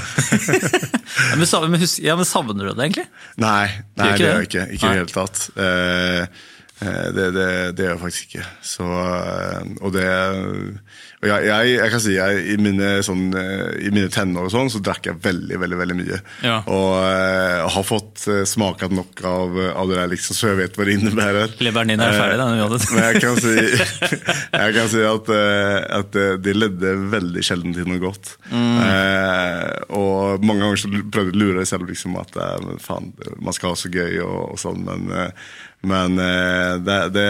Ja, 1.14 1.38
men, 1.38 1.48
savner, 1.48 1.70
men, 1.70 1.84
ja, 2.02 2.16
men 2.18 2.26
savner 2.28 2.68
du 2.68 2.72
det 2.74 2.84
egentlig? 2.88 3.06
Nei, 3.42 3.68
nei 4.00 4.08
det 4.18 4.26
gjør 4.26 4.40
jeg 4.42 4.50
ikke. 4.50 4.64
Ikke 4.76 4.90
i 4.90 4.90
det 4.90 5.00
hele 5.00 5.14
tatt. 5.14 5.44
Eh, 5.56 6.42
det, 7.16 7.28
det, 7.36 7.48
det 7.78 7.86
gjør 7.86 7.94
jeg 7.94 8.02
faktisk 8.02 8.30
ikke. 8.30 8.46
Så, 8.66 8.88
eh, 8.90 9.60
og 9.80 9.94
det 9.96 10.08
jeg, 11.28 11.46
jeg, 11.48 11.72
jeg 11.78 11.92
kan 11.94 12.02
si 12.04 12.16
jeg, 12.16 12.42
i, 12.54 12.56
mine, 12.62 12.90
sånn, 13.06 13.24
eh, 13.38 13.88
I 13.88 13.92
mine 13.94 14.10
tenår 14.14 14.48
og 14.48 14.54
sånn, 14.54 14.72
så 14.74 14.82
drakk 14.84 15.10
jeg 15.10 15.20
veldig 15.24 15.60
veldig, 15.62 15.80
veldig 15.80 15.98
mye. 15.98 16.20
Ja. 16.46 16.58
Og 16.72 16.90
uh, 17.00 17.64
har 17.74 17.86
fått 17.88 18.26
uh, 18.30 18.42
smaket 18.50 18.94
nok 18.96 19.24
av, 19.28 19.58
av 19.74 19.92
det 19.92 20.00
der, 20.00 20.12
liksom, 20.14 20.38
så 20.38 20.52
jeg 20.52 20.60
vet 20.62 20.78
hva 20.78 20.88
det 20.88 20.98
innebærer. 21.00 21.56
Leveren 21.64 21.94
din 21.94 22.04
er 22.04 22.18
ferdig, 22.18 22.40
da, 22.42 22.48
uansett. 22.66 22.96
Men 22.96 23.10
jeg 23.10 23.24
kan 23.24 23.42
si, 23.44 23.56
jeg 24.64 24.78
kan 24.78 24.92
si 24.94 25.04
at, 25.10 25.34
at 26.00 26.22
de 26.44 26.56
ledde 26.58 26.96
veldig 27.14 27.46
sjelden 27.46 27.76
til 27.78 27.90
noe 27.90 28.02
godt. 28.04 28.36
Eh, 28.54 29.68
og 29.96 30.44
mange 30.46 30.66
ganger 30.66 30.82
så 30.82 30.92
prøvde 30.92 31.30
jeg 31.32 31.36
å 31.36 31.44
lure 31.44 31.60
deg 31.62 31.70
selv 31.70 31.90
liksom, 31.90 32.18
at 32.22 32.40
faen, 32.84 33.14
man 33.40 33.56
skal 33.56 33.74
ha 33.74 33.80
så 33.80 33.92
gøy 33.94 34.20
og, 34.26 34.40
og 34.56 34.62
sånn, 34.62 34.84
men, 34.88 35.08
men 35.84 36.20
eh, 36.20 36.76
det, 36.80 37.10
det, 37.10 37.28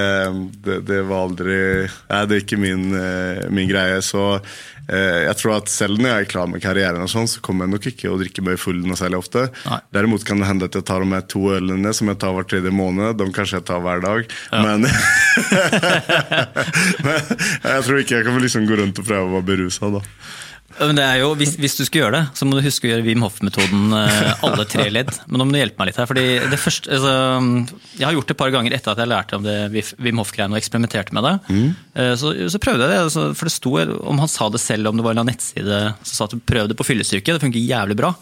det, 0.63 0.79
det 0.85 0.99
var 1.09 1.25
aldri 1.25 1.55
Nei, 1.87 2.19
det 2.29 2.35
er 2.35 2.43
ikke 2.43 2.59
min, 2.61 2.91
eh, 2.93 3.47
min 3.49 3.65
greie. 3.69 3.97
Så 4.05 4.21
eh, 4.37 5.23
jeg 5.25 5.37
tror 5.39 5.55
at 5.55 5.71
selv 5.73 5.97
når 5.97 6.11
jeg 6.11 6.25
er 6.25 6.29
klar 6.35 6.51
med 6.51 6.61
karrieren, 6.61 7.01
og 7.01 7.09
sånn, 7.09 7.29
så 7.29 7.41
kommer 7.41 7.65
jeg 7.65 7.73
nok 7.73 7.87
ikke 7.89 8.11
å 8.13 8.19
drikke 8.21 8.45
meg 8.45 8.61
full 8.61 8.83
noe 8.85 8.99
særlig 8.99 9.23
ofte. 9.23 9.47
Nei. 9.65 9.79
Derimot 9.97 10.25
kan 10.27 10.43
det 10.43 10.51
hende 10.51 10.69
at 10.69 10.77
jeg 10.77 10.85
tar 10.85 11.05
med 11.09 11.25
to 11.33 11.47
ølene 11.55 11.95
som 11.97 12.13
jeg 12.13 12.21
tar 12.21 12.37
hver 12.37 12.45
tredje 12.53 12.75
måned. 12.77 13.17
De 13.17 13.29
kanskje 13.33 13.57
jeg 13.57 13.67
tar 13.71 13.81
hver 13.81 14.05
dag. 14.05 14.37
Men, 14.53 14.85
men 17.07 17.33
jeg 17.73 17.81
tror 17.89 18.03
ikke 18.03 18.19
jeg 18.19 18.29
kan 18.29 18.41
liksom 18.45 18.69
gå 18.69 18.81
rundt 18.83 19.01
og 19.01 19.09
prøve 19.09 19.25
å 19.31 19.35
være 19.39 19.49
berusa. 19.49 19.95
da. 19.97 20.05
Ja, 20.79 20.87
Men 20.89 20.97
det 20.97 21.05
er 21.05 21.21
jo, 21.21 21.31
hvis, 21.39 21.55
hvis 21.61 21.77
du 21.79 21.83
skal 21.85 22.03
gjøre 22.03 22.17
det, 22.17 22.23
så 22.37 22.47
må 22.47 22.57
du 22.57 22.63
huske 22.65 22.87
å 22.87 22.91
gjøre 22.93 23.05
Wim 23.05 23.23
Hof-metoden 23.25 23.93
eh, 23.97 24.43
alle 24.45 24.65
tre 24.69 24.87
ledd. 24.93 25.11
Men 25.27 25.41
nå 25.41 25.47
må 25.47 25.55
du 25.55 25.59
hjelpe 25.61 25.81
meg 25.81 25.91
litt 25.91 25.99
her. 26.01 26.09
fordi 26.09 26.25
det 26.51 26.59
første, 26.61 26.89
altså, 26.93 27.13
Jeg 27.99 28.07
har 28.07 28.15
gjort 28.17 28.29
det 28.31 28.35
et 28.35 28.41
par 28.41 28.53
ganger 28.53 28.77
etter 28.77 28.93
at 28.93 29.03
jeg 29.03 29.11
lærte 29.11 29.39
om 29.39 29.45
det 29.45 29.57
Wim 30.01 30.21
Hof-greiene 30.21 30.55
og 30.57 30.61
eksperimenterte 30.61 31.15
med 31.15 31.27
det. 31.27 31.33
Mm. 31.53 31.69
Så, 32.19 32.33
så 32.49 32.61
prøvde 32.61 32.87
jeg 32.87 32.93
det, 32.93 33.01
altså, 33.05 33.25
for 33.37 33.49
det 33.49 33.53
sto 33.53 33.73
om 34.13 34.21
han 34.21 34.31
sa 34.31 34.49
det 34.53 34.61
selv, 34.61 34.89
om 34.89 34.97
det 34.99 35.05
var 35.05 35.17
en 35.17 35.27
nettside 35.27 35.79
som 36.03 36.13
sa 36.17 36.27
at 36.27 36.35
du 36.35 36.41
prøvde 36.41 36.77
på 36.77 36.85
fyllesyke. 36.87 37.35
Det 37.35 37.43
funker 37.43 37.61
jævlig 37.61 37.97
bra. 37.99 38.13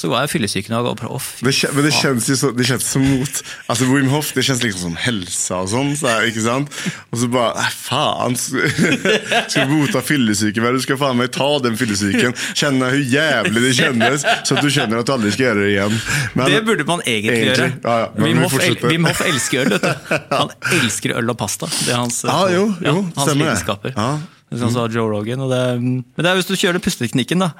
Så 0.00 0.10
går 0.10 0.24
jeg 0.24 0.32
fyllesyken 0.34 0.76
og 0.78 0.90
går 0.90 1.10
å, 1.10 1.20
fy 1.20 1.46
Det, 1.46 1.54
men 1.76 1.86
det 1.86 1.94
kjennes 1.96 2.30
jo 2.32 2.38
så, 2.40 2.52
det 2.56 2.68
kjennes 2.68 2.88
som 2.94 3.04
mot 3.04 3.40
Altså 3.70 3.88
Wim 3.90 4.10
Hof 4.12 4.32
det 4.36 4.44
kjennes 4.46 4.62
liksom 4.64 4.90
som 4.90 4.98
helsa 5.00 5.60
og 5.64 5.70
sånn. 5.72 5.92
Så 5.98 6.16
ikke 6.30 6.44
sant? 6.44 6.80
Og 7.10 7.22
så 7.22 7.30
bare 7.32 7.68
faen! 7.74 8.36
Skal 9.50 9.68
du 9.68 9.76
bota 9.76 10.02
fyllesyke? 10.04 10.62
Vel, 10.64 10.78
Du 10.80 10.84
skal 10.84 11.00
faen 11.00 11.18
meg 11.20 11.32
ta 11.34 11.48
den 11.62 11.76
fyllesyken. 11.78 11.89
Kjenne 11.94 12.90
hvor 12.90 13.02
jævlig 13.14 13.62
det 13.64 13.72
kjennes, 13.78 14.24
så 14.46 14.56
du 14.60 14.68
skjønner 14.70 15.00
at 15.02 15.06
du 15.08 15.12
aldri 15.14 15.32
skal 15.34 15.46
gjøre 15.50 15.64
det 15.64 15.70
igjen. 15.74 15.96
Men- 16.38 16.50
Det 16.54 16.60
burde 16.66 16.86
man 16.88 17.00
egentlig, 17.06 17.34
Egentlig, 17.36 17.56
gjøre. 17.56 17.72
ja, 17.84 17.96
ja, 17.98 18.08
Wim, 18.16 18.36
vi 18.38 18.42
Hof, 18.44 18.54
el, 18.60 18.76
Hof 19.06 19.20
elsker 19.26 19.60
øl, 19.64 19.70
vet 19.74 19.82
du. 19.82 20.14
Han 20.36 20.50
elsker 20.80 21.16
øl 21.18 21.30
og 21.34 21.38
pasta. 21.38 21.66
Det 21.66 21.88
er 21.94 21.96
hans, 22.00 22.24
ah, 22.24 22.46
jo, 22.52 22.64
jo, 22.84 22.94
hans 23.16 23.32
det. 23.32 23.36
lidenskaper. 23.40 23.94
Ja. 23.96 24.10
Sånn 24.50 24.72
sa 24.74 24.86
Joe 24.90 25.06
Rogan. 25.12 25.40
Og 25.46 25.50
det, 25.52 25.60
men 25.82 26.02
det 26.18 26.26
er 26.26 26.34
hvis 26.40 26.48
du 26.50 26.56
kjører 26.58 26.82
pusteteknikken, 26.82 27.38
da. 27.46 27.52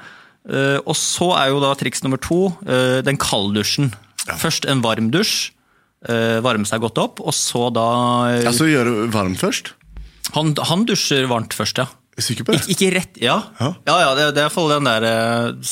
Eh, 0.49 0.79
og 0.83 0.95
så 0.97 1.29
er 1.37 1.51
jo 1.53 1.59
da 1.63 1.73
triks 1.77 2.01
nummer 2.03 2.17
to 2.19 2.49
eh, 2.67 2.99
den 3.05 3.15
kalddusjen. 3.21 3.93
Først 4.41 4.65
en 4.69 4.81
varm 4.83 5.11
dusj. 5.13 5.51
eh, 6.09 6.39
varme 6.41 6.65
seg 6.65 6.81
godt 6.81 6.97
opp, 6.97 7.19
og 7.21 7.31
så 7.37 7.67
da 7.71 7.83
Altså 8.41 8.65
gjøre 8.65 9.05
varmt 9.13 9.37
først? 9.37 9.73
han, 10.33 10.55
han 10.57 10.85
dusjer 10.89 11.27
varmt 11.29 11.53
først, 11.53 11.77
ja. 11.77 11.85
Er 12.21 12.25
du 12.25 12.27
sikker 12.29 12.47
på 12.47 12.53
det? 12.55 12.65
Ik 12.69 12.75
ikke 12.77 12.91
rett 12.99 13.21
Ja, 13.21 13.39
Ja. 13.59 13.71
ja, 13.89 13.95
ja 14.05 14.11
det, 14.17 14.27
det 14.35 14.43
er 14.43 14.49
iallfall 14.49 14.75
den 14.75 14.89
der 14.89 15.07
eh, 15.09 15.71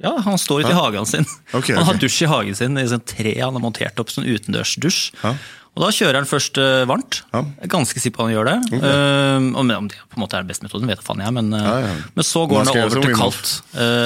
Ja, 0.00 0.14
han 0.24 0.38
står 0.40 0.64
ute 0.64 0.72
i 0.72 0.76
hagen 0.76 1.08
sin. 1.08 1.26
Okay, 1.52 1.74
han 1.76 1.84
har 1.84 1.96
okay. 1.96 2.06
dusj 2.06 2.22
i 2.24 2.28
hagen 2.30 2.56
sin 2.56 2.78
i 2.80 2.86
sånn 2.88 3.02
tre. 3.04 3.34
Han 3.36 3.56
har 3.56 3.60
montert 3.60 3.98
opp 4.00 4.12
sånn 4.12 4.24
utendørsdusj. 4.24 5.00
Ja. 5.20 5.34
Og 5.76 5.82
da 5.84 5.90
kjører 5.92 6.18
han 6.18 6.26
først 6.26 6.56
uh, 6.58 6.82
varmt. 6.88 7.20
Ja. 7.34 7.42
Jeg 7.44 7.68
er 7.68 7.70
ganske 7.76 8.00
sikker 8.00 8.16
på 8.16 8.24
han 8.26 8.32
gjør 8.32 8.48
det. 8.48 8.54
Eh, 8.80 9.36
om, 9.60 9.70
om 9.76 9.90
det 9.92 10.00
på 10.08 10.16
en 10.16 10.24
måte 10.24 10.38
er 10.38 10.42
den 10.42 10.50
beste 10.50 10.64
metoden, 10.64 10.88
vet 10.90 11.04
faen 11.04 11.20
jeg, 11.22 11.34
men, 11.36 11.52
uh, 11.52 11.60
Ja, 11.60 11.74
ja. 11.84 11.92
men 12.16 12.26
så 12.26 12.46
går 12.48 12.64
han 12.64 12.72
over 12.72 13.04
til 13.04 13.14
kaldt. 13.20 13.52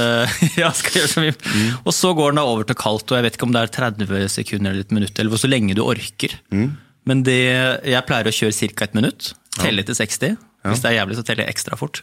Ja, 0.61 0.73
skal 0.77 0.99
gjøre 0.99 1.13
som 1.15 1.25
mye. 1.25 1.39
Mm. 1.39 1.71
Og 1.87 1.95
så 1.95 2.11
går 2.19 2.35
han 2.35 2.43
da 2.43 2.47
over 2.51 2.69
til 2.69 2.79
kaldt, 2.83 3.07
og 3.07 3.21
jeg 3.21 3.29
vet 3.29 3.39
ikke 3.39 3.49
om 3.49 3.55
det 3.55 3.63
er 3.63 3.73
30 3.79 4.27
sekunder 4.35 4.75
eller 4.75 4.89
et 4.89 4.97
minutt, 4.99 5.15
eller 5.15 5.33
hvor 5.33 5.41
så 5.41 5.51
lenge 5.55 5.79
du 5.79 5.85
orker. 5.87 6.37
Mm. 6.51 6.75
Men 7.09 7.25
det, 7.25 7.41
jeg 7.87 8.07
pleier 8.09 8.29
å 8.29 8.35
kjøre 8.35 8.73
ca. 8.75 8.87
et 8.89 8.99
minutt. 8.99 9.33
Telle 9.61 9.85
til 9.87 9.95
60. 9.95 10.37
Hvis 10.65 10.81
det 10.81 10.91
er 10.91 10.97
jævlig, 10.99 11.19
så 11.19 11.25
teller 11.27 11.45
jeg 11.45 11.55
ekstra 11.55 11.77
fort. 11.79 12.01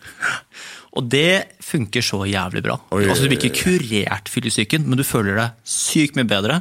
Og 0.93 1.07
det 1.09 1.57
funker 1.65 2.03
så 2.05 2.21
jævlig 2.29 2.61
bra. 2.65 2.77
Oi, 2.93 3.05
altså, 3.07 3.25
Du 3.25 3.31
blir 3.31 3.41
ikke 3.41 3.63
kurert 3.63 4.29
fyllesyken, 4.29 4.85
men 4.87 4.99
du 4.99 5.03
føler 5.07 5.39
deg 5.39 5.57
sykt 5.67 6.19
mye 6.19 6.29
bedre. 6.29 6.59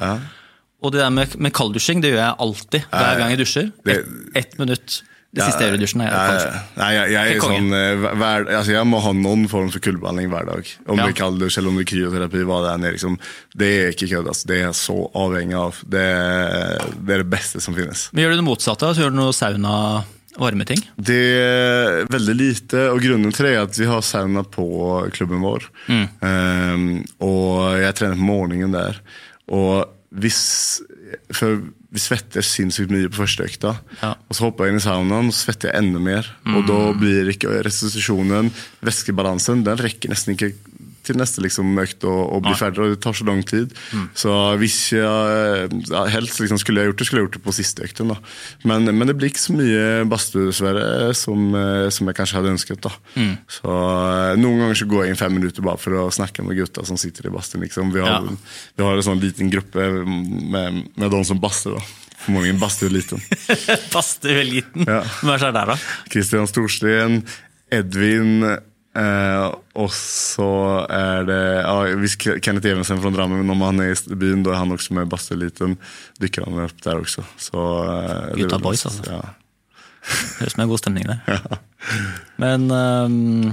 Og 0.81 0.95
det 0.95 1.03
der 1.03 1.13
med, 1.13 1.37
med 1.37 1.53
kalddusjing, 1.53 2.01
det 2.01 2.15
gjør 2.15 2.23
jeg 2.25 2.41
alltid 2.47 2.89
hver 2.89 3.19
gang 3.21 3.35
jeg 3.35 3.43
dusjer. 3.43 3.73
Ett 3.85 4.37
et 4.41 4.59
minutt. 4.59 5.03
Det 5.31 5.45
siste 5.47 5.63
jeg 5.63 5.71
gjør 5.71 5.77
i 5.77 5.83
dusjen, 5.85 6.01
er 6.03 6.11
kanskje. 6.11 6.61
Nei, 6.75 6.87
jeg, 6.97 7.11
jeg, 7.13 7.35
er 7.37 7.45
sånn, 7.45 7.67
eh, 7.77 8.07
hver, 8.19 8.47
altså 8.59 8.73
jeg 8.75 8.87
må 8.91 8.99
ha 9.05 9.13
noen 9.15 9.45
form 9.53 9.69
for 9.71 9.85
kullbehandling 9.85 10.27
hver 10.33 10.49
dag. 10.49 10.71
Om 10.91 10.99
Ja. 10.99 11.05
det 11.07 11.13
er 11.13 11.19
kalddusj 11.21 11.59
eller 11.61 11.71
om 11.71 11.77
det 11.79 11.85
er 11.85 11.91
kryoterapi. 11.93 12.41
Hva 12.49 12.57
det, 12.65 12.73
er, 12.73 12.97
liksom, 12.97 13.19
det 13.63 13.69
er 13.77 13.95
ikke 13.95 14.09
kødd. 14.11 14.31
Altså. 14.33 14.49
Det 14.51 14.57
er 14.57 14.65
jeg 14.65 14.79
så 14.81 14.97
avhengig 15.23 15.59
av. 15.61 15.79
Det, 15.87 16.03
det 17.07 17.15
er 17.15 17.23
det 17.23 17.29
beste 17.31 17.63
som 17.63 17.79
finnes. 17.79 18.09
Men 18.11 18.25
gjør 18.25 18.35
du 18.35 18.41
det 18.41 18.47
motsatte? 18.49 18.91
Så 18.91 19.05
gjør 19.05 19.15
du 19.15 19.21
noe 19.21 19.37
sauna, 19.37 19.77
varmeting? 20.39 20.83
Det 20.97 21.21
er 21.41 22.05
veldig 22.11 22.37
lite, 22.37 22.85
og 22.93 23.03
grunnen 23.03 23.35
til 23.35 23.49
det 23.49 23.55
er 23.57 23.65
at 23.65 23.79
vi 23.79 23.89
har 23.91 24.05
sauna 24.07 24.45
på 24.47 24.67
klubben 25.17 25.43
vår. 25.43 25.67
Ehm, 25.91 27.03
og 27.25 27.81
jeg 27.81 27.97
trener 27.99 28.21
på 28.21 28.29
morgenen 28.31 28.77
der. 28.77 29.01
Og 29.51 29.89
hvis 30.11 30.83
For 31.35 31.61
vi 31.91 31.99
svetter 31.99 32.45
sinnssykt 32.47 32.93
mye 32.95 33.09
på 33.11 33.19
første 33.19 33.47
økta. 33.47 33.73
Ja. 33.99 34.13
Og 34.31 34.37
så 34.37 34.45
hopper 34.47 34.67
jeg 34.67 34.75
inn 34.75 34.81
i 34.81 34.85
saunaen 34.85 35.31
og 35.33 35.35
svetter 35.35 35.73
jeg 35.73 35.83
enda 35.83 36.03
mer. 36.03 36.29
Og 36.55 36.63
da 36.69 36.79
blir 36.95 37.31
ikke 37.33 37.57
restitusjonen, 37.67 38.53
væskebalansen, 38.87 39.65
den 39.67 39.81
rekker 39.83 40.13
nesten 40.13 40.37
ikke 40.37 40.53
til 41.11 41.19
neste 41.21 41.43
liksom, 41.45 41.75
økt 41.83 42.07
og, 42.09 42.21
og 42.39 42.43
bli 42.47 42.55
ferdig, 42.57 42.81
og 42.87 42.95
det 42.95 43.01
tar 43.05 43.19
så 43.19 43.27
lang 43.29 43.43
tid. 43.47 43.75
Så 44.17 44.33
hvis 44.63 44.79
jeg 44.95 45.71
ja, 45.91 46.05
helst 46.15 46.41
liksom, 46.41 46.59
skulle 46.63 46.81
jeg 46.85 46.93
gjort 46.93 47.03
det, 47.03 47.09
skulle 47.11 47.21
jeg 47.23 47.29
gjort 47.29 47.39
det 47.41 47.45
på 47.51 47.55
siste 47.59 47.85
økten. 47.91 48.15
Men, 48.65 48.87
men 48.95 49.11
det 49.11 49.17
blir 49.19 49.31
ikke 49.33 49.43
så 49.43 49.55
mye 49.59 49.85
badstue, 50.11 50.49
dessverre, 50.51 51.11
som, 51.19 51.47
eh, 51.59 51.87
som 51.95 52.09
jeg 52.11 52.19
kanskje 52.21 52.39
hadde 52.41 52.55
ønsket. 52.55 52.81
Da. 52.87 52.95
Så 53.51 53.75
eh, 53.77 54.35
Noen 54.41 54.63
ganger 54.65 54.79
så 54.81 54.89
går 54.91 55.05
jeg 55.05 55.15
inn 55.15 55.21
fem 55.21 55.35
minutter 55.37 55.67
bare 55.67 55.81
for 55.83 55.99
å 56.01 56.09
snakke 56.15 56.45
med 56.47 56.59
gutta 56.59 56.87
som 56.89 56.99
sitter 57.01 57.27
i 57.29 57.35
badstuen. 57.35 57.67
Liksom. 57.67 57.91
Vi, 57.95 58.01
har- 58.07 58.25
Ja. 58.31 58.37
vi 58.79 58.87
har 58.87 58.97
en 59.01 59.07
sånn 59.11 59.21
liten 59.23 59.51
gruppe 59.53 59.89
med, 60.07 60.81
med 60.97 61.11
de 61.13 61.25
som 61.27 61.39
baster. 61.43 61.77
da. 61.77 61.83
Formodentlig 62.21 62.61
badstue 62.61 62.91
liten. 62.93 63.23
Badstueliten. 63.95 64.85
Ja. 64.87 65.03
Hva 65.25 65.37
er 65.39 65.45
det 65.47 65.53
der, 65.57 65.71
da? 65.73 65.77
Kristian 66.13 66.49
Storsten, 66.51 67.23
Edvin 67.73 68.43
eh, 68.99 69.47
og 69.79 69.91
så 69.95 70.51
er 70.91 71.27
det 71.29 71.43
ja, 71.63 71.75
Hvis 72.01 72.17
Kenneth 72.19 72.67
Evensen 72.67 73.01
fra 73.03 73.13
Drammen 73.15 73.47
når 73.47 73.61
han 73.63 73.83
er 73.85 73.93
i 73.95 74.19
byen, 74.19 74.43
da 74.47 74.55
er 74.55 74.63
han 74.63 74.75
også 74.75 74.97
med 74.99 75.11
i. 75.13 75.77
Dykker 76.23 76.49
han 76.49 76.65
opp 76.65 76.83
der 76.85 77.03
også. 77.03 77.27
Så, 77.39 77.67
er 77.87 78.35
Gutta 78.41 78.59
boys, 78.63 78.87
altså. 78.91 79.07
Ja. 79.07 79.21
Høres 80.41 80.55
ut 80.55 80.57
som 80.57 80.65
en 80.65 80.71
god 80.73 80.81
stemning 80.81 81.09
der. 81.11 81.45
Men 82.43 82.71
um, 82.73 83.51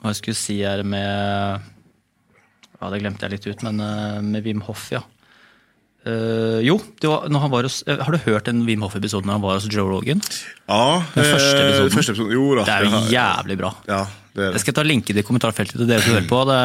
hva 0.00 0.12
jeg 0.12 0.20
skulle 0.20 0.38
si 0.38 0.60
her 0.60 0.84
med 0.86 1.64
Ja, 2.76 2.90
det 2.92 3.00
glemte 3.00 3.26
jeg 3.26 3.36
litt 3.36 3.46
ut, 3.48 3.62
men 3.64 3.80
uh, 3.80 4.20
med 4.20 4.44
Wim 4.44 4.60
Hoff, 4.66 4.90
ja. 4.92 5.00
Eh, 6.06 6.60
jo, 6.62 6.76
det 7.02 7.08
var, 7.10 7.26
var 7.50 7.66
hos, 7.66 7.80
eh, 7.86 7.98
har 7.98 8.14
du 8.14 8.18
hørt 8.28 8.46
en 8.52 8.60
Wim 8.66 8.84
Hoff-episode 8.86 9.26
når 9.26 9.38
han 9.38 9.42
var 9.42 9.56
hos 9.58 9.66
Joe 9.66 9.88
Rogan? 9.90 10.20
ja 10.68 10.82
Den 11.16 11.24
første 11.26 11.56
eh, 11.56 11.64
episoden. 11.66 11.94
første 11.96 12.14
episoden. 12.14 12.34
Jo 12.36 12.44
da. 12.54 12.66
Det 12.68 12.74
er 12.76 12.86
jo 12.86 13.00
jævlig 13.10 13.56
bra. 13.58 13.72
Ja, 13.88 14.00
det 14.36 14.42
er 14.44 14.46
Jeg 14.46 14.54
det. 14.54 14.62
skal 14.62 14.76
ta 14.78 14.84
linken 14.86 15.18
i 15.18 15.24
kommentarfeltet 15.26 15.80
til 15.80 15.88
dere 15.90 16.04
som 16.04 16.14
hører 16.14 16.28
på. 16.30 16.42
Det, 16.46 16.60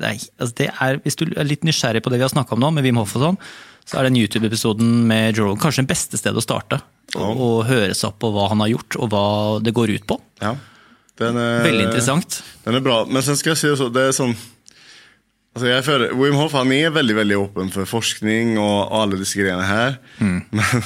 det 0.00 0.08
er, 0.08 0.22
altså 0.40 0.56
det 0.62 0.70
er, 0.72 1.00
hvis 1.04 1.18
du 1.20 1.26
er 1.28 1.50
litt 1.50 1.68
nysgjerrig 1.68 2.02
på 2.04 2.14
det 2.14 2.22
vi 2.22 2.24
har 2.24 2.32
snakka 2.32 2.56
om 2.56 2.64
nå, 2.64 2.72
med 2.78 2.88
Wim 2.88 3.02
Hoff 3.02 3.12
og 3.20 3.26
sånn, 3.26 3.40
så 3.88 4.00
er 4.00 4.08
den 4.08 4.16
YouTube-episoden 4.20 4.94
med 5.08 5.36
Joe 5.36 5.50
Rogan 5.50 5.60
kanskje 5.60 5.84
den 5.84 5.92
beste 5.92 6.20
stedet 6.20 6.40
å 6.40 6.44
starte. 6.44 6.80
Og, 7.16 7.28
og 7.40 7.54
høre 7.68 7.94
seg 7.96 8.10
opp 8.10 8.18
på 8.24 8.32
hva 8.32 8.50
han 8.52 8.60
har 8.64 8.72
gjort, 8.72 8.96
og 9.00 9.12
hva 9.12 9.24
det 9.64 9.72
går 9.76 9.94
ut 9.96 10.08
på. 10.08 10.18
Ja. 10.44 10.54
Den 11.18 11.36
er, 11.40 11.64
Veldig 11.64 11.88
interessant. 11.88 12.42
Den 12.64 12.78
er 12.78 12.84
bra. 12.84 13.02
Men 13.08 13.24
sen 13.26 13.36
skal 13.36 13.52
jeg 13.52 13.60
si 13.62 13.70
også, 13.72 13.88
det 13.92 14.08
er 14.08 14.16
sånn 14.16 14.36
altså 15.58 15.68
jeg 15.72 15.84
føler, 15.84 16.12
Wim 16.14 16.36
Hof 16.38 16.54
han 16.54 16.70
er 16.72 16.94
veldig 16.94 17.16
veldig 17.18 17.38
åpen 17.42 17.72
for 17.74 17.88
forskning 17.90 18.54
og 18.62 18.92
alle 18.94 19.18
disse 19.18 19.38
greiene 19.38 19.66
her. 19.66 19.98
Mm. 20.22 20.40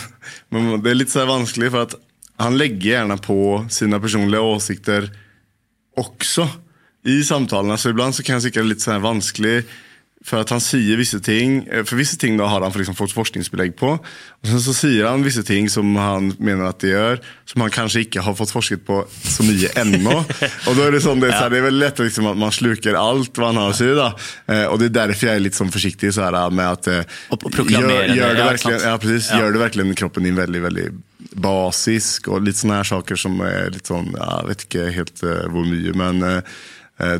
Men, 0.52 0.66
men 0.68 0.82
det 0.84 0.90
er 0.90 0.98
litt 0.98 1.12
så 1.12 1.24
vanskelig, 1.28 1.70
for 1.72 1.86
at 1.86 1.94
han 2.42 2.56
legger 2.58 2.88
gjerne 2.90 3.16
på 3.20 3.36
sine 3.72 3.98
personlige 4.02 4.44
åsikter 4.44 5.06
også 6.00 6.46
i 7.08 7.18
samtalene. 7.26 7.78
Så 7.80 7.92
iblant 7.92 8.16
så 8.16 8.24
kan 8.24 8.38
jeg 8.38 8.48
sikkert 8.48 8.68
litt 8.68 8.84
så 8.84 8.98
vanskelig 9.02 9.62
for 10.26 10.42
at 10.42 10.52
han 10.54 10.62
sier 10.62 10.98
visse 11.00 11.18
ting 11.24 11.62
eh, 11.66 11.82
For 11.88 11.98
visse 11.98 12.18
ting 12.20 12.36
da 12.38 12.46
har 12.50 12.62
han 12.62 12.74
liksom 12.74 12.96
fått 12.98 13.14
forskningsbelegg 13.14 13.74
på. 13.78 13.94
Og 13.98 14.50
sen 14.50 14.62
så 14.62 14.74
sier 14.76 15.08
han 15.08 15.24
visse 15.26 15.42
ting 15.46 15.68
som 15.72 15.88
han 15.98 16.32
mener 16.38 16.68
at 16.68 16.80
de 16.82 16.92
gjør, 16.92 17.20
som 17.50 17.64
han 17.64 17.74
kanskje 17.74 18.04
ikke 18.06 18.22
har 18.24 18.36
fått 18.38 18.54
forsket 18.54 18.84
på 18.86 19.02
så 19.10 19.46
mye 19.46 19.72
ennå. 19.82 20.16
og 20.22 20.78
da 20.78 20.86
er 20.86 20.96
Det 20.96 21.02
sånn, 21.04 21.22
det, 21.22 21.32
så 21.34 21.48
det 21.52 21.60
er 21.60 21.68
veldig 21.68 21.82
lett 21.82 22.02
liksom, 22.04 22.30
at 22.32 22.38
man 22.38 22.54
sluker 22.54 22.98
alt 22.98 23.38
hva 23.38 23.50
han 23.50 23.62
har 23.62 23.74
å 23.74 23.78
si. 23.78 23.88
da. 23.98 24.10
Eh, 24.46 24.66
og 24.68 24.78
det 24.82 24.90
er 24.90 24.98
derfor 25.02 25.30
jeg 25.30 25.40
er 25.40 25.46
litt 25.46 25.58
sånn 25.58 25.72
forsiktig 25.74 26.12
så 26.14 26.28
her, 26.28 26.38
med 26.54 26.68
at 26.68 26.90
eh, 26.92 27.22
gjør, 27.32 28.12
gjør, 28.14 28.36
det, 28.38 28.50
virkelig, 28.50 28.76
ja, 28.82 28.98
precis, 29.02 29.32
Ja. 29.32 29.42
gjør 29.42 29.56
det 29.56 29.64
virkelig 29.66 29.98
kroppen 30.02 30.28
din 30.28 30.38
veldig 30.38 30.62
veldig 30.68 30.86
basisk, 31.42 32.28
og 32.28 32.46
litt 32.46 32.58
sånne 32.58 32.80
her 32.80 32.88
saker 32.88 33.18
som 33.18 33.40
er 33.46 33.72
litt 33.74 33.88
sånn 33.88 34.10
ja, 34.16 34.42
Jeg 34.42 34.48
vet 34.50 34.64
ikke 34.66 34.86
helt 34.98 35.22
uh, 35.24 35.44
hvor 35.52 35.66
mye, 35.68 35.94
men 35.98 36.22
eh, 36.26 36.56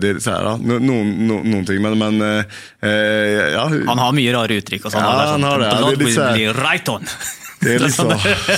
det 0.02 0.10
er 0.14 0.20
så 0.22 0.34
da. 0.46 0.54
No, 0.62 0.78
noen, 0.78 1.12
no, 1.26 1.40
noen 1.42 1.66
ting, 1.68 1.80
men, 1.84 1.96
men 1.98 2.20
eh, 2.22 2.58
eh, 2.86 3.52
ja, 3.56 3.66
Han 3.68 3.98
har 4.02 4.12
mye 4.16 4.34
rare 4.36 4.58
uttrykk. 4.62 4.86
og 4.88 4.94
sånn. 4.94 5.02
Ja, 5.02 5.12
det 5.18 5.24
er 5.26 5.32
han 5.36 5.46
har 5.48 5.62
det. 5.62 5.70
Ja, 5.70 5.78
det 5.82 5.92
er 5.92 6.04
litt 6.06 6.16
så- 6.16 6.58
right 6.62 6.92
on. 6.92 7.08
Det 7.62 7.76
er 7.76 7.84
litt 7.86 7.94
så. 8.00 8.08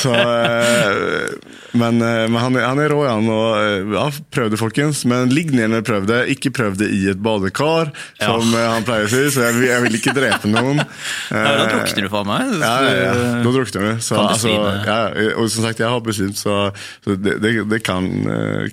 så 0.05 0.15
eh, 0.15 1.63
men 1.75 2.01
eh, 2.03 2.25
men 2.31 2.39
han, 2.41 2.57
han 2.63 2.81
er 2.83 2.93
rå, 2.95 3.01
han. 3.07 3.27
Og, 3.31 3.59
eh, 3.61 3.93
ja, 3.97 4.05
prøv 4.35 4.51
det, 4.53 4.59
folkens. 4.61 5.03
Men 5.11 5.33
ligg 5.35 5.53
ned 5.55 5.71
når 5.73 5.83
du 5.83 5.89
prøver 5.91 6.07
det. 6.11 6.21
Ikke 6.37 6.53
prøv 6.55 6.77
det 6.81 6.89
i 6.95 7.03
et 7.13 7.21
badekar, 7.23 7.91
som 8.23 8.55
eh, 8.55 8.67
han 8.71 8.87
pleier 8.87 9.09
å 9.09 9.13
si. 9.13 9.23
Så 9.35 9.45
jeg, 9.49 9.61
jeg 9.69 9.85
vil 9.87 9.99
ikke 10.01 10.15
drepe 10.17 10.51
noen. 10.51 10.83
Ja, 11.35 11.51
da 11.59 11.65
drukner 11.71 12.05
du 12.07 12.11
for 12.13 12.27
meg. 12.29 12.51
Ja, 12.61 12.73
ja, 12.85 12.93
ja. 12.95 13.13
Da 13.43 13.51
drukner 13.55 13.87
du. 13.87 14.03
Så, 14.05 14.17
altså, 14.21 14.51
ja, 14.87 14.99
og 15.41 15.49
som 15.51 15.65
sagt, 15.65 15.81
jeg 15.83 15.89
har 15.91 16.03
besvimt, 16.05 16.39
så, 16.39 16.57
så 17.05 17.17
det, 17.19 17.37
det, 17.43 17.53
det 17.71 17.81
kan, 17.87 18.07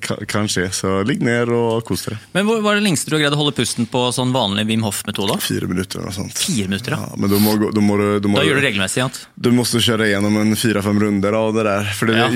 kan, 0.03 0.21
kan 0.29 0.49
skje. 0.51 0.67
Så 0.75 0.91
ligg 1.07 1.23
ned 1.25 1.49
og 1.55 1.81
kos 1.87 2.05
dere. 2.05 2.19
Men 2.35 2.45
hvor 2.47 2.61
var 2.65 2.77
det 2.77 2.83
lengste 2.85 3.09
du 3.11 3.15
har 3.17 3.23
greid 3.25 3.35
å 3.35 3.39
holde 3.41 3.55
pusten 3.57 3.87
på 3.91 4.03
sånn 4.15 4.33
vanlig 4.35 4.67
Wim 4.69 4.85
Hoff-metode? 4.85 5.39
Fire 5.43 5.69
minutter 5.71 5.99
eller 6.01 6.11
noe 6.11 6.17
sånt. 6.19 6.37
Fire 6.43 6.67
minutter, 6.69 6.95
ja. 6.97 7.01
Ja, 7.07 7.17
men 7.17 7.33
da 7.33 7.39
må, 7.41 7.55
da 7.73 7.83
må 7.83 7.97
du, 7.99 8.29
må 8.29 8.37
Da 8.39 8.43
du- 8.45 8.51
gjør 8.51 8.61
du 8.61 8.65
regelmessig. 8.67 9.01
Ja. 9.03 9.09
Du 9.41 9.51
må 9.55 9.65
kjøre 9.65 10.11
gjennom 10.11 10.37
en 10.43 10.55
fire-fem 10.59 10.99
runder 11.01 11.37
av 11.39 11.53
det 11.57 11.65
der. 11.67 11.91
For 11.97 12.11
det, 12.11 12.19
Ja. 12.21 12.29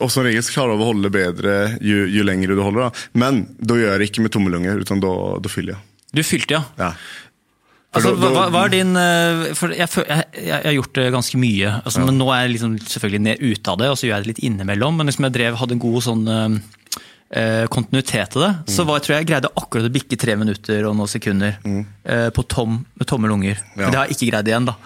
Och 0.00 0.12
som 0.12 0.24
regel 0.24 0.42
så 0.42 0.52
klarar 0.52 0.76
du 0.76 0.84
å 0.84 0.90
holde 0.92 1.10
bedre 1.10 1.78
jo, 1.80 2.04
ju, 2.06 2.22
lenger 2.26 2.48
du 2.54 2.62
holder. 2.62 2.88
Da. 2.88 3.04
Men 3.12 3.44
da 3.58 3.76
gjør 3.78 3.92
jeg 3.94 4.02
det 4.02 4.08
ikke 4.10 4.24
med 4.26 4.34
tommelunger, 4.34 4.80
utan 4.82 5.02
da, 5.02 5.12
da 5.40 5.52
fyller 5.52 5.76
jeg. 5.76 5.82
Du 6.14 6.22
fylte, 6.22 6.58
ja. 6.58 6.64
Ja. 6.78 6.92
Altså, 7.94 8.10
hva, 8.18 8.48
hva- 8.50 8.64
er 8.64 8.72
din 8.72 8.96
eh, 8.98 9.52
For 9.54 9.70
jeg, 9.70 9.86
jeg, 9.86 10.24
jeg, 10.34 10.62
har 10.64 10.74
gjort 10.74 10.96
det 10.98 11.04
ganske 11.14 11.38
mye. 11.38 11.74
Altså, 11.84 12.02
Men 12.02 12.18
nå 12.18 12.26
er 12.34 12.44
jeg 12.44 12.56
liksom 12.56 12.78
selvfølgelig 12.82 13.22
ned 13.28 13.44
ute 13.44 13.70
av 13.70 13.78
det, 13.78 13.90
og 13.92 13.98
så 14.00 14.08
gjør 14.08 14.16
jeg 14.16 14.24
det 14.24 14.32
litt 14.32 14.42
innimellom. 14.48 14.98
Men 14.98 15.10
liksom 15.10 15.28
jeg 15.28 15.36
drev, 15.36 15.58
hadde 15.60 15.76
en 15.76 15.84
god 15.84 16.00
sånn 16.08 16.24
eh, 16.34 16.56
eh, 17.38 17.64
kontinuitet 17.70 18.34
til 18.34 18.46
det. 18.46 18.52
Så 18.74 18.86
var, 18.86 18.98
jeg 18.98 19.06
tror 19.06 19.16
jeg 19.18 19.30
greide 19.30 19.52
akkurat 19.62 19.88
å 19.88 19.94
bikke 19.94 20.18
tre 20.20 20.36
minutter 20.40 20.88
og 20.88 20.98
noen 20.98 21.10
sekunder 21.10 21.58
eh, 21.62 22.28
på 22.34 22.46
tom, 22.50 22.80
med 22.98 23.10
tomme 23.10 23.30
lunger. 23.30 23.62
Ja. 23.74 23.84
Men 23.84 23.92
det 23.92 24.00
har 24.00 24.08
jeg 24.10 24.18
ikke 24.18 24.30
greid 24.32 24.50
igjen, 24.50 24.70
da. 24.70 24.76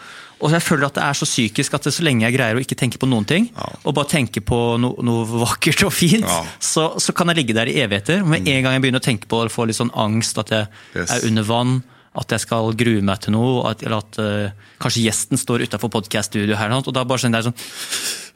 Og 0.40 0.52
jeg 0.54 0.62
føler 0.62 0.86
at 0.86 0.94
det 0.94 1.02
er 1.02 1.16
så 1.18 1.26
psykisk 1.26 1.74
at 1.74 1.82
det, 1.88 1.92
så 1.96 2.04
lenge 2.06 2.22
jeg 2.22 2.36
greier 2.36 2.54
å 2.54 2.62
ikke 2.62 2.76
tenke 2.78 2.98
på 3.02 3.08
noen 3.10 3.26
ting, 3.26 3.48
Ja. 3.56 3.68
og 3.84 3.94
bare 3.96 4.06
tenke 4.06 4.40
på 4.40 4.78
no, 4.78 4.92
noe 5.02 5.24
vakkert 5.26 5.82
og 5.88 5.92
fint, 5.92 6.22
Ja. 6.24 6.44
så, 6.62 6.92
så 7.02 7.12
kan 7.12 7.26
jeg 7.32 7.40
ligge 7.40 7.54
der 7.58 7.66
i 7.66 7.74
evigheter. 7.82 8.22
Og 8.22 8.28
med 8.28 8.46
en 8.46 8.62
gang 8.62 8.72
jeg 8.76 8.82
begynner 8.86 9.02
å 9.02 9.08
tenke 9.08 9.26
på 9.26 9.42
det, 9.42 9.50
få 9.54 9.66
litt 9.66 9.76
sånn 9.80 9.90
angst, 9.98 10.38
at 10.38 10.48
jeg 10.54 10.68
Yes. 10.94 11.10
er 11.10 11.26
under 11.26 11.42
vann, 11.42 11.82
at 12.18 12.30
jeg 12.34 12.40
skal 12.46 12.72
grue 12.74 13.02
meg 13.02 13.20
til 13.20 13.32
noe, 13.34 13.68
at, 13.70 13.82
eller 13.82 13.98
at 13.98 14.18
uh, 14.18 14.50
kanskje 14.82 15.04
gjesten 15.06 15.38
står 15.38 15.66
utafor 15.68 15.90
podkast-studioet 15.90 16.56
her, 16.58 16.72
og 16.72 16.92
da 16.94 17.04
bare 17.04 17.18
sånn, 17.22 17.34
det 17.34 17.42
er 17.44 17.50
sånn, 17.50 17.58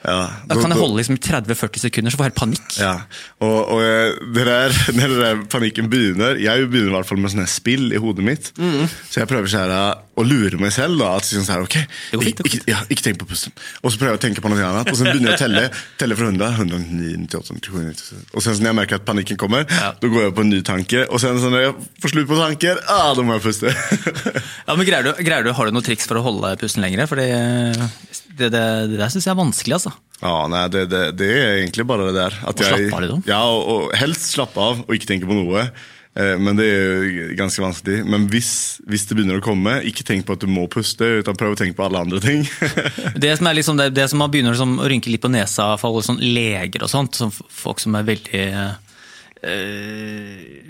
Ja, 0.03 0.19
da 0.51 0.57
kan 0.59 0.73
jeg 0.75 0.81
holde 0.81 0.99
liksom 0.99 1.19
30-40 1.23 1.83
sekunder, 1.85 2.11
så 2.11 2.19
får 2.19 2.27
jeg 2.27 2.33
helt 2.33 2.41
panikk. 2.41 2.73
Ja, 2.81 2.95
og, 3.43 3.59
og 3.77 4.33
det 4.35 4.47
der, 4.49 4.75
når 4.99 5.13
det 5.13 5.19
der 5.23 5.43
panikken 5.53 5.91
begynner 5.93 6.39
Jeg 6.43 6.67
begynner 6.73 6.91
i 6.91 6.97
hvert 6.97 7.07
fall 7.09 7.21
med 7.23 7.31
sånne 7.35 7.47
spill 7.51 7.93
i 7.95 8.01
hodet 8.03 8.25
mitt. 8.27 8.51
Så 9.13 9.23
jeg 9.23 9.31
prøver 9.31 9.51
så 9.53 9.63
her, 9.63 10.03
å 10.19 10.25
lure 10.27 10.59
meg 10.61 10.73
selv. 10.75 10.99
da, 11.01 11.15
at 11.17 11.25
sånn 11.29 11.47
her, 11.49 11.63
ok, 11.65 11.77
fint, 12.21 12.43
ikke, 12.45 12.61
ja, 12.69 12.83
ikke 12.93 13.05
tenk 13.07 13.21
på 13.23 13.29
pusten. 13.31 13.55
Og 13.81 13.93
så 13.95 14.01
prøver 14.01 14.17
jeg 14.17 14.21
å 14.21 14.25
tenke 14.27 14.45
på 14.45 14.51
noe 14.53 14.61
annet, 14.67 14.91
og 14.93 14.99
så 14.99 15.07
begynner 15.07 15.33
jeg 15.33 15.39
å 15.39 15.43
telle. 15.45 15.63
telle 16.03 16.19
fra 16.19 16.29
100, 16.29 16.51
109, 16.59 17.15
98, 17.29 17.57
97, 17.63 17.79
97. 17.95 18.35
Og 18.37 18.45
sen 18.45 18.59
så 18.59 18.65
når 18.65 18.73
jeg 18.73 18.79
merker 18.83 19.01
at 19.01 19.07
panikken 19.09 19.41
kommer, 19.41 19.65
Ja. 19.73 19.93
da 20.03 20.11
går 20.13 20.27
jeg 20.27 20.35
på 20.37 20.45
en 20.45 20.53
ny 20.53 20.61
tanke. 20.67 21.07
Og 21.09 21.23
sen 21.23 21.41
så 21.41 21.53
når 21.53 21.65
jeg 21.65 21.75
får 22.05 22.15
slutt 22.17 22.29
på 22.33 22.41
tanker, 22.43 22.83
ah, 22.93 23.13
da 23.17 23.25
må 23.25 23.39
jeg 23.39 23.47
puste. 23.47 23.73
Ja, 24.67 24.77
men 24.79 24.87
greier 24.87 25.05
du, 25.07 25.11
greier 25.25 25.45
du, 25.45 25.51
Har 25.57 25.69
du 25.69 25.75
noen 25.75 25.85
triks 25.85 26.07
for 26.09 26.19
å 26.21 26.23
holde 26.25 26.53
pusten 26.61 26.83
lenger? 26.85 27.07
For 27.11 27.19
det, 27.19 27.29
det, 28.37 28.51
det, 28.53 28.63
det 28.93 29.01
der 29.01 29.11
syns 29.13 29.27
jeg 29.27 29.33
er 29.33 29.39
vanskelig, 29.41 29.79
altså. 29.81 29.92
Ja, 30.23 30.37
nei, 30.47 30.67
det, 30.71 30.85
det, 30.93 31.01
det 31.19 31.31
er 31.35 31.57
egentlig 31.57 31.87
bare 31.89 32.11
det 32.11 32.15
der. 32.21 32.37
At 32.47 32.61
og 32.61 32.63
jeg, 32.63 32.91
slappe 32.93 33.01
av 33.01 33.09
da. 33.11 33.17
Ja, 33.27 33.41
og, 33.51 33.65
og 33.73 33.97
helst 33.99 34.29
slappe 34.37 34.63
av 34.63 34.85
og 34.85 34.95
ikke 34.95 35.09
tenke 35.11 35.27
på 35.27 35.35
noe. 35.35 35.65
Eh, 36.15 36.37
Men 36.39 36.59
det 36.61 36.67
er 36.69 36.85
jo 37.09 37.25
ganske 37.39 37.65
vanskelig. 37.65 38.03
Men 38.07 38.29
hvis, 38.31 38.53
hvis 38.87 39.07
det 39.09 39.17
begynner 39.19 39.41
å 39.41 39.45
komme, 39.45 39.79
ikke 39.89 40.05
tenk 40.07 40.27
på 40.29 40.37
at 40.37 40.45
du 40.45 40.47
må 40.53 40.69
puste, 40.71 41.09
utan 41.25 41.39
prøv 41.39 41.57
å 41.57 41.59
tenke 41.59 41.75
på 41.79 41.87
alle 41.89 42.05
andre 42.05 42.21
ting. 42.23 42.47
Det 43.23 43.35
som, 43.39 43.49
er 43.51 43.59
liksom, 43.59 43.81
det, 43.81 43.91
det 43.97 44.07
som 44.13 44.23
man 44.23 44.31
begynner 44.33 44.55
liksom 44.55 44.79
å 44.83 44.89
rynke 44.93 45.11
litt 45.11 45.25
på 45.25 45.33
nesa 45.33 45.73
for 45.81 45.91
alle 45.91 46.07
sånn 46.07 46.23
leger 46.23 46.85
og 46.87 46.93
sånt, 46.93 47.19
som 47.19 47.33
folk 47.33 47.83
som 47.83 47.97
er 47.99 48.07
veldig 48.07 48.45
eh, 48.47 48.92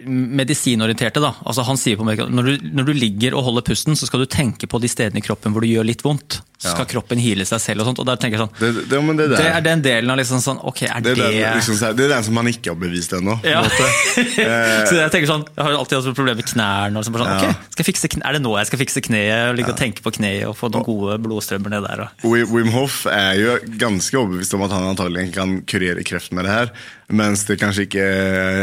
medisinorienterte. 0.06 1.20
da. 1.20 1.34
Altså 1.44 1.64
Han 1.66 1.76
sier 1.80 1.98
på 2.00 2.06
når 2.06 2.48
du, 2.48 2.70
når 2.72 2.88
du 2.88 2.92
ligger 2.96 3.36
og 3.36 3.44
holder 3.50 3.66
pusten, 3.72 3.96
så 3.98 4.08
skal 4.08 4.24
du 4.24 4.30
tenke 4.30 4.66
på 4.70 4.80
de 4.82 4.88
stedene 4.90 5.20
i 5.20 5.24
kroppen 5.24 5.52
hvor 5.54 5.64
det 5.64 5.72
gjør 5.74 5.88
litt 5.88 6.04
vondt. 6.04 6.40
Så 6.62 6.70
skal 6.76 6.86
kroppen 6.86 7.18
hile 7.18 7.42
seg 7.42 7.58
selv 7.58 7.82
og 7.82 7.88
sånt. 7.88 7.98
og 7.98 8.06
der 8.06 8.18
tenker 8.22 8.38
jeg 8.38 8.44
sånn, 8.44 8.52
Det, 8.60 8.84
det, 8.86 8.98
det, 9.18 9.24
det 9.32 9.46
er 9.50 9.64
den 9.66 9.80
delen 9.82 10.12
av 10.14 10.18
liksom 10.20 10.38
sånn 10.38 10.60
Ok, 10.62 10.84
er 10.86 11.00
det, 11.02 11.16
det, 11.18 11.24
den, 11.34 11.56
liksom, 11.58 11.74
det 11.98 12.04
er 12.04 12.12
den 12.12 12.22
som 12.28 12.36
man 12.38 12.46
ikke 12.52 12.70
har 12.70 12.78
bevist 12.78 13.16
ennå. 13.18 13.34
Ja. 13.46 13.64
Eh, 14.12 14.84
så 14.86 14.96
jeg 14.96 15.10
tenker 15.12 15.28
sånn, 15.28 15.42
jeg 15.48 15.64
har 15.64 15.74
alltid 15.76 15.96
hatt 15.98 16.14
problemer 16.16 16.38
med 16.38 16.46
knærne. 16.48 16.98
og 17.00 17.04
så 17.04 17.10
sånn, 17.12 17.26
Ja. 17.26 17.36
ok, 17.50 17.66
skal 17.72 17.82
jeg 17.82 17.88
fikse 17.88 18.08
kne, 18.14 18.22
Er 18.28 18.36
det 18.36 18.42
nå 18.44 18.52
jeg 18.58 18.68
skal 18.68 18.80
fikse 18.80 19.02
kneet? 19.04 19.50
og 19.50 19.56
Ligge 19.58 19.72
og 19.74 19.78
tenke 19.80 20.04
på 20.04 20.12
kneet 20.14 20.46
og 20.48 20.54
få 20.58 20.70
noen 20.72 20.86
gode 20.86 21.16
blodstrømmer 21.24 21.72
ned 21.74 21.86
der. 21.88 22.04
Og. 22.06 22.24
Wim 22.30 22.52
Wim 22.54 22.70
Hof 22.74 23.02
er 23.10 23.34
jo 23.40 23.56
ganske 23.82 24.18
overbevist 24.18 24.54
om 24.54 24.64
at 24.66 24.74
han 24.76 24.86
antagelig 24.92 25.26
kan 25.34 25.58
kurere 25.68 26.04
kreft 26.06 26.32
med 26.36 26.46
det 26.46 26.54
her, 26.54 26.72
mens 27.12 27.46
det 27.48 27.60
kanskje 27.60 27.86
ikke 27.88 28.08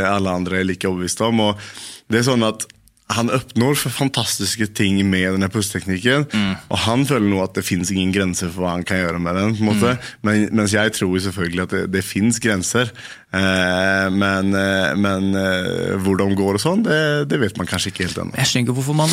alle 0.10 0.36
andre 0.42 0.60
er 0.60 0.68
like 0.68 0.90
overbevist 0.90 1.22
om. 1.26 1.46
Og 1.50 1.72
det 2.10 2.22
er 2.22 2.30
sånn 2.32 2.46
at 2.48 2.68
han 3.10 3.32
oppnår 3.34 3.74
fantastiske 3.90 4.68
ting 4.78 5.00
med 5.10 5.32
denne 5.34 5.48
pusteteknikken, 5.50 6.28
og 6.70 6.78
han 6.84 7.08
føler 7.10 7.26
nå 7.26 7.40
at 7.42 7.56
det 7.58 7.64
fins 7.66 7.90
ingen 7.90 8.12
grenser 8.14 8.52
for 8.54 8.62
hva 8.62 8.76
han 8.76 8.86
kan 8.86 9.02
gjøre 9.02 9.22
med 9.24 9.40
den. 9.40 9.56
på 9.58 9.64
en 9.64 9.70
måte. 9.72 9.94
Men, 10.22 10.44
mens 10.54 10.76
jeg 10.78 10.94
tror 10.94 11.16
selvfølgelig 11.26 11.64
at 11.64 11.74
det, 11.74 11.82
det 11.96 12.04
fins 12.06 12.38
grenser, 12.44 12.94
men, 13.32 14.48
eh, 14.58 14.96
men 14.98 15.28
eh, 15.38 15.98
hvor 16.02 16.18
de 16.18 16.26
går 16.34 16.58
og 16.58 16.62
sånn, 16.64 16.80
det, 16.86 16.98
det 17.30 17.38
vet 17.44 17.58
man 17.60 17.68
kanskje 17.70 17.92
ikke 17.92 18.08
helt 18.08 18.18
ennå. 18.24 18.34
Jeg 18.40 18.50
skjønner 18.50 18.66
ikke 18.66 18.76
hvorfor 18.80 18.98
man, 18.98 19.12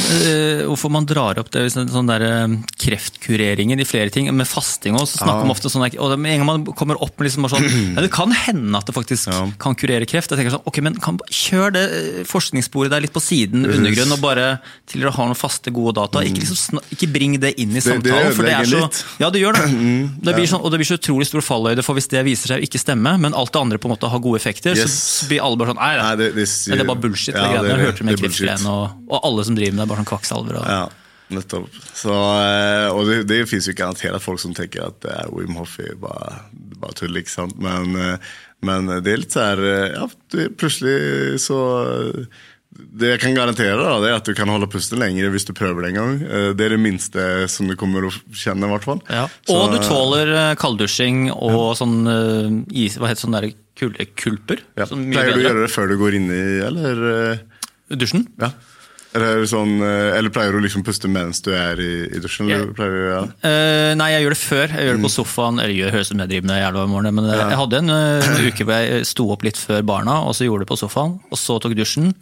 hvorfor 0.70 0.92
man 0.94 1.04
drar 1.08 1.40
opp 1.42 1.50
det, 1.52 1.66
sånn, 1.74 2.08
der, 2.08 2.24
kreftkureringen 2.80 3.80
i 3.82 3.86
flere 3.88 4.12
ting. 4.14 4.30
Med 4.36 4.48
fasting 4.48 4.96
også, 4.96 5.18
så 5.18 5.24
snakker 5.24 5.44
man 5.44 5.52
ofte 5.54 5.68
sånn, 5.72 5.84
og 6.00 6.14
med 6.20 6.32
en 6.32 6.40
gang 6.42 6.48
man 6.48 6.64
kommer 6.78 7.00
opp 7.04 7.12
med 7.20 7.28
liksom 7.28 7.48
sånn, 7.52 7.66
ja, 7.96 8.04
Det 8.06 8.10
kan 8.14 8.32
hende 8.32 8.80
at 8.80 8.88
det 8.88 8.96
faktisk 8.96 9.28
Ja. 9.32 9.42
kan 9.60 9.76
kurere 9.78 10.06
kreft. 10.08 10.30
Jeg 10.32 10.40
tenker 10.40 10.56
sånn, 10.56 10.64
ok, 10.68 10.80
men 10.86 10.96
kan, 11.02 11.20
Kjør 11.36 11.72
det 11.76 11.84
forskningssporet 12.30 12.92
der 12.92 13.04
litt 13.04 13.12
på 13.14 13.20
siden, 13.22 13.66
undergrunn, 13.68 14.12
og 14.16 14.20
bare 14.24 14.46
til 14.88 15.02
dere 15.04 15.12
har 15.16 15.28
noen 15.28 15.38
faste, 15.38 15.72
gode 15.74 15.96
data. 15.98 16.22
Ikke, 16.26 16.40
liksom, 16.46 16.80
ikke 16.94 17.08
bring 17.12 17.36
det 17.42 17.52
inn 17.60 17.74
i 17.76 17.82
Mm. 17.86 18.00
Samtalen. 18.00 18.32
for 18.34 18.42
det 18.48 18.52
er 18.56 18.64
så. 18.66 18.80
Mm, 18.86 19.02
Ja, 19.20 19.28
det 19.30 19.40
gjør 19.42 19.52
det. 19.60 19.66
det 20.26 20.34
blir 20.36 20.48
sånn, 20.50 20.62
og 20.64 20.72
det 20.72 20.80
blir 20.80 20.88
så 20.88 20.96
utrolig 20.98 21.26
stor 21.28 21.44
falløyde, 21.44 21.84
for 21.84 21.94
hvis 21.98 22.08
det 22.10 22.24
viser 22.26 22.50
seg 22.54 22.62
å 22.62 22.66
ikke 22.66 22.80
stemme, 22.80 23.12
men 23.20 23.34
alt 23.36 23.52
det 23.52 23.60
andre 23.60 23.78
på 23.78 23.86
en 23.90 23.94
måte 23.94 24.05
har 24.12 24.20
gode 24.24 24.36
effekter, 24.40 24.76
Yes. 24.76 24.94
så, 25.20 25.28
blir 25.30 25.42
alle 25.42 25.56
bare 25.56 25.72
sånn 25.74 25.80
Nei, 25.80 25.96
Nei, 26.00 26.12
det- 26.16 26.34
det 26.34 26.44
det, 26.46 26.70
det 26.76 26.80
er 26.80 26.84
bare 26.92 27.00
bullshit. 27.06 27.34
Ja, 27.34 27.62
det, 27.62 27.68
det- 27.70 27.80
hørte 27.86 28.04
med 28.04 28.16
det 28.16 28.20
er 28.24 28.28
bullshit. 28.28 28.66
og, 28.66 29.10
og 29.10 29.20
alle 29.24 29.44
som 29.44 29.54
driver 29.58 29.72
med 29.72 29.82
det, 29.82 29.86
er 29.88 29.92
bare 29.94 30.04
sånn 30.04 30.12
kvakksalver. 30.12 30.60
Og, 30.60 30.66
Ja, 30.66 30.88
nettopp. 31.30 31.68
Så, 31.94 32.12
eh, 32.14 32.88
og 32.94 33.06
det, 33.08 33.26
det 33.26 33.40
finnes 33.50 33.66
jo 33.66 33.74
garantert 33.74 34.22
folk 34.22 34.38
som 34.40 34.54
tenker 34.54 34.86
at 34.92 35.04
eh, 35.04 35.24
Wim 35.34 35.56
Hof 35.58 35.78
er 35.80 35.94
bare, 35.98 36.40
bare 36.78 36.92
tull, 36.94 37.16
ikke 37.18 37.32
sant. 37.32 37.58
Men, 37.58 37.96
eh, 37.96 38.18
men 38.62 38.86
det 39.02 39.12
er 39.12 39.16
litt 39.24 39.32
sånn 39.34 39.64
Ja, 39.94 40.06
plutselig 40.56 41.38
så 41.42 42.26
Det 42.76 43.08
jeg 43.08 43.20
kan 43.22 43.34
garantere, 43.36 43.76
da, 43.80 44.00
det 44.02 44.08
er 44.10 44.16
at 44.18 44.26
du 44.28 44.34
kan 44.36 44.48
holde 44.52 44.66
pusten 44.68 44.98
lenger 45.00 45.30
hvis 45.32 45.46
du 45.48 45.54
prøver 45.56 45.80
det 45.86 45.94
en 45.94 45.96
gang. 45.96 46.18
Det 46.58 46.60
er 46.66 46.74
det 46.74 46.80
minste 46.82 47.22
som 47.48 47.66
du 47.70 47.74
kommer 47.78 48.04
å 48.04 48.10
kjenne, 48.36 48.68
i 48.68 48.72
hvert 48.74 48.84
fall. 48.84 49.00
Ja. 49.08 49.22
Så, 49.48 49.54
Og 49.56 49.72
du 49.72 49.78
tåler 49.80 50.54
kalddusjing 50.60 51.30
og 51.32 51.72
sånn 51.78 52.02
eh, 52.04 52.90
hva 53.00 53.08
heter 53.08 53.22
sånn 53.24 53.32
der 53.38 53.48
kuldekulper. 53.78 54.62
ja. 54.78 54.86
Sånn 54.88 55.10
Pleier 55.12 55.34
du 55.36 55.42
å 55.42 55.44
gjøre 55.50 55.66
det 55.66 55.72
før 55.74 55.88
du 55.92 55.96
går 56.00 56.16
inn 56.20 56.30
i, 56.32 56.44
eller? 56.66 57.04
eh, 57.12 57.96
Dusjen? 57.96 58.26
Ja. 58.40 58.50
Eller, 59.16 59.46
sånn, 59.48 59.78
eh, 59.80 60.18
eller 60.18 60.28
pleier 60.28 60.52
du 60.52 60.58
å 60.58 60.62
liksom 60.64 60.82
puste 60.84 61.08
mens 61.08 61.38
du 61.40 61.52
er 61.56 61.78
i, 61.80 61.92
i 62.12 62.18
dusjen? 62.20 62.50
Eller 62.50 62.66
Ja. 62.66 62.72
pleier 62.76 62.92
du, 62.92 63.04
ja. 63.08 63.20
uh, 63.46 63.92
nei, 63.96 64.10
jeg 64.12 64.24
gjør 64.26 64.34
det 64.34 64.40
før. 64.42 64.66
Jeg 64.76 64.88
gjør 64.90 64.98
det 64.98 65.04
på 65.06 65.08
Mm. 65.12 65.14
sofaen. 65.14 65.60
Eller 65.62 65.72
gjør 65.78 65.94
høres 65.94 66.10
ut 66.10 66.12
som 66.12 66.18
jeg 66.20 66.28
driver 66.34 66.46
med 66.50 66.60
jævla 66.60 66.82
om 66.84 66.90
morgenen, 66.92 67.14
men 67.16 67.24
ja. 67.30 67.48
jeg 67.48 67.60
hadde 67.62 67.78
en 67.80 67.90
eh, 67.94 68.44
uke 68.50 68.66
hvor 68.68 68.76
jeg 68.76 69.06
sto 69.08 69.30
opp 69.32 69.42
litt 69.46 69.56
før 69.56 69.80
barna, 69.88 70.18
og 70.28 70.34
så 70.36 70.44
gjorde 70.44 70.66
det 70.66 70.68
på 70.74 70.76
sofaen. 70.82 71.16
Og 71.30 71.38
så 71.40 71.56
tok 71.62 71.72
dusjen. 71.78 72.12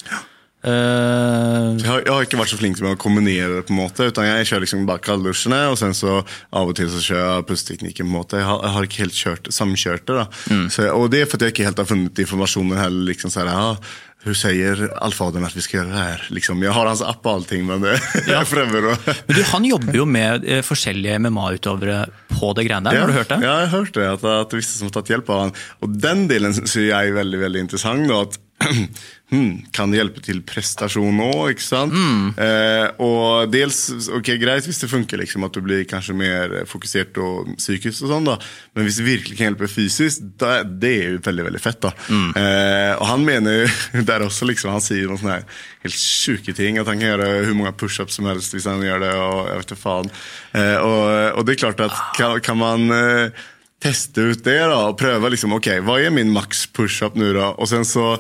Eh, 0.65 1.67
Jeg 1.83 1.89
har, 1.91 2.01
jeg 2.07 2.13
har 2.15 2.27
ikke 2.27 2.39
vært 2.41 2.53
så 2.55 2.59
flink 2.61 2.79
til 2.79 2.87
å 2.89 2.95
kombinere 3.01 3.59
det, 3.59 3.65
på 3.69 3.75
en 3.75 3.81
måte, 3.83 4.07
utan 4.11 4.29
jeg 4.31 4.49
kjører 4.51 4.65
liksom 4.65 4.87
bare 4.89 5.03
kalddusjene, 5.05 5.61
og 5.73 5.77
sen 5.81 5.93
så 5.97 6.17
av 6.25 6.71
og 6.71 6.77
til 6.79 6.89
så 6.93 7.03
kjører 7.05 7.29
jeg 7.37 7.47
pusteteknikken. 7.51 8.07
på 8.09 8.11
en 8.13 8.17
måte. 8.21 8.41
Jeg 8.41 8.49
har, 8.49 8.63
jeg 8.65 8.75
har 8.79 8.89
ikke 8.89 9.03
helt 9.05 9.21
kjørt, 9.21 9.53
samkjørt 9.53 10.09
det. 10.09 10.17
da. 10.23 10.27
Så, 10.73 10.89
og 10.95 11.11
det 11.13 11.25
er 11.25 11.31
fordi 11.31 11.51
jeg 11.51 11.57
ikke 11.57 11.69
helt 11.69 11.85
har 11.85 11.91
funnet 11.93 12.25
informasjonen 12.27 12.81
heller. 12.81 13.07
liksom 13.13 13.31
så 13.35 13.45
her, 13.45 13.53
ja, 13.53 13.77
Hun 14.25 14.33
sier 14.41 14.79
allfaderen 15.05 15.45
at 15.45 15.53
vi 15.53 15.61
skal 15.61 15.83
gjøre 15.83 15.91
det 15.93 16.01
her. 16.01 16.23
liksom. 16.33 16.63
Jeg 16.65 16.73
har 16.73 16.87
hans 16.89 17.03
app 17.05 17.27
og 17.29 17.35
allting, 17.43 17.67
men 17.69 17.83
det, 17.85 17.99
jeg 18.33 18.47
prøver 18.49 18.87
å 18.89 18.95
men 19.05 19.37
du, 19.37 19.43
han 19.51 19.67
jobber 19.69 19.99
jo 20.01 20.07
med 20.09 20.47
eh, 20.49 20.63
forskjellige 20.65 21.19
MMA-utøvere 21.27 21.99
på 22.33 22.55
det 22.57 22.65
greiene 22.71 22.89
der. 22.89 23.03
Har 23.05 23.13
du 23.13 23.19
hørt 23.19 23.29
det? 23.35 23.41
Ja, 23.45 23.59
jeg 23.61 23.69
har 23.69 23.83
hørt 23.85 23.93
det. 23.99 24.07
At, 24.15 24.25
at 24.25 24.57
er 24.57 24.63
visse 24.63 24.79
som 24.79 24.89
har 24.89 24.97
tatt 24.97 25.13
hjelp 25.13 25.29
av 25.35 25.43
han. 25.45 25.53
Og 25.85 25.93
den 26.01 26.25
delen 26.33 26.57
syns 26.57 26.73
jeg 26.81 26.89
er 26.97 27.13
veldig 27.21 27.43
veldig 27.45 27.67
interessant. 27.67 28.09
Da, 28.09 28.23
at 28.25 28.41
hmm, 29.33 29.53
Kan 29.75 29.93
det 29.93 30.01
hjelpe 30.01 30.23
til 30.25 30.41
prestasjon 30.47 31.21
òg, 31.25 31.55
ikke 31.55 31.65
sant? 31.65 31.95
Mm. 31.95 32.33
Eh, 32.41 32.87
og 33.05 33.53
dels, 33.53 33.81
ok, 34.19 34.35
greit 34.41 34.69
hvis 34.69 34.83
det 34.83 34.91
funker, 34.93 35.21
liksom, 35.21 35.47
at 35.47 35.57
du 35.57 35.63
blir 35.65 35.85
kanskje 35.89 36.17
mer 36.19 36.57
fokusert 36.71 37.21
og 37.23 37.55
psykisk, 37.59 38.05
og 38.07 38.15
sånn 38.15 38.29
da, 38.29 38.37
men 38.75 38.89
hvis 38.89 39.01
det 39.01 39.09
virkelig 39.09 39.39
kan 39.39 39.51
hjelpe 39.51 39.71
fysisk, 39.71 40.27
da, 40.41 40.59
det 40.65 40.93
er 40.99 41.17
jo 41.17 41.23
veldig 41.29 41.49
veldig 41.51 41.63
fett. 41.63 41.81
da. 41.85 41.95
Mm. 42.09 42.29
Eh, 42.43 42.93
og 42.99 43.07
han 43.13 43.27
mener 43.27 43.63
jo 43.63 44.05
der 44.11 44.27
også, 44.27 44.49
liksom, 44.51 44.75
han 44.75 44.85
sier 44.85 45.09
noen 45.09 45.23
sånne 45.23 45.39
her 45.41 45.65
helt 45.85 45.99
sjuke 46.01 46.55
ting. 46.57 46.81
At 46.81 46.91
han 46.91 47.01
kan 47.01 47.15
gjøre 47.15 47.33
hvor 47.49 47.59
mange 47.59 47.75
pushups 47.81 48.19
som 48.19 48.29
helst 48.31 48.55
hvis 48.57 48.69
han 48.71 48.85
gjør 48.85 49.03
det. 49.05 49.15
og 49.15 49.41
jeg 49.49 49.59
vet 49.61 49.73
ikke 49.73 49.83
faen. 49.83 50.15
Eh, 50.55 50.77
og, 50.79 51.03
og 51.41 51.45
det 51.47 51.57
er 51.57 51.65
klart 51.67 51.85
at 51.85 51.99
kan, 52.19 52.39
kan 52.45 52.61
man 52.61 52.89
eh, 52.95 53.45
teste 53.85 54.31
ut 54.33 54.45
det 54.47 54.61
da, 54.61 54.79
og 54.89 54.99
prøve 55.01 55.35
liksom, 55.35 55.55
ok, 55.59 55.71
hva 55.85 55.99
er 56.01 56.15
min 56.15 56.33
maks 56.33 56.65
pushup 56.75 57.19
nå 57.21 57.33
da? 57.37 57.53
Og 57.61 57.69
sen 57.71 57.85
så 57.89 58.15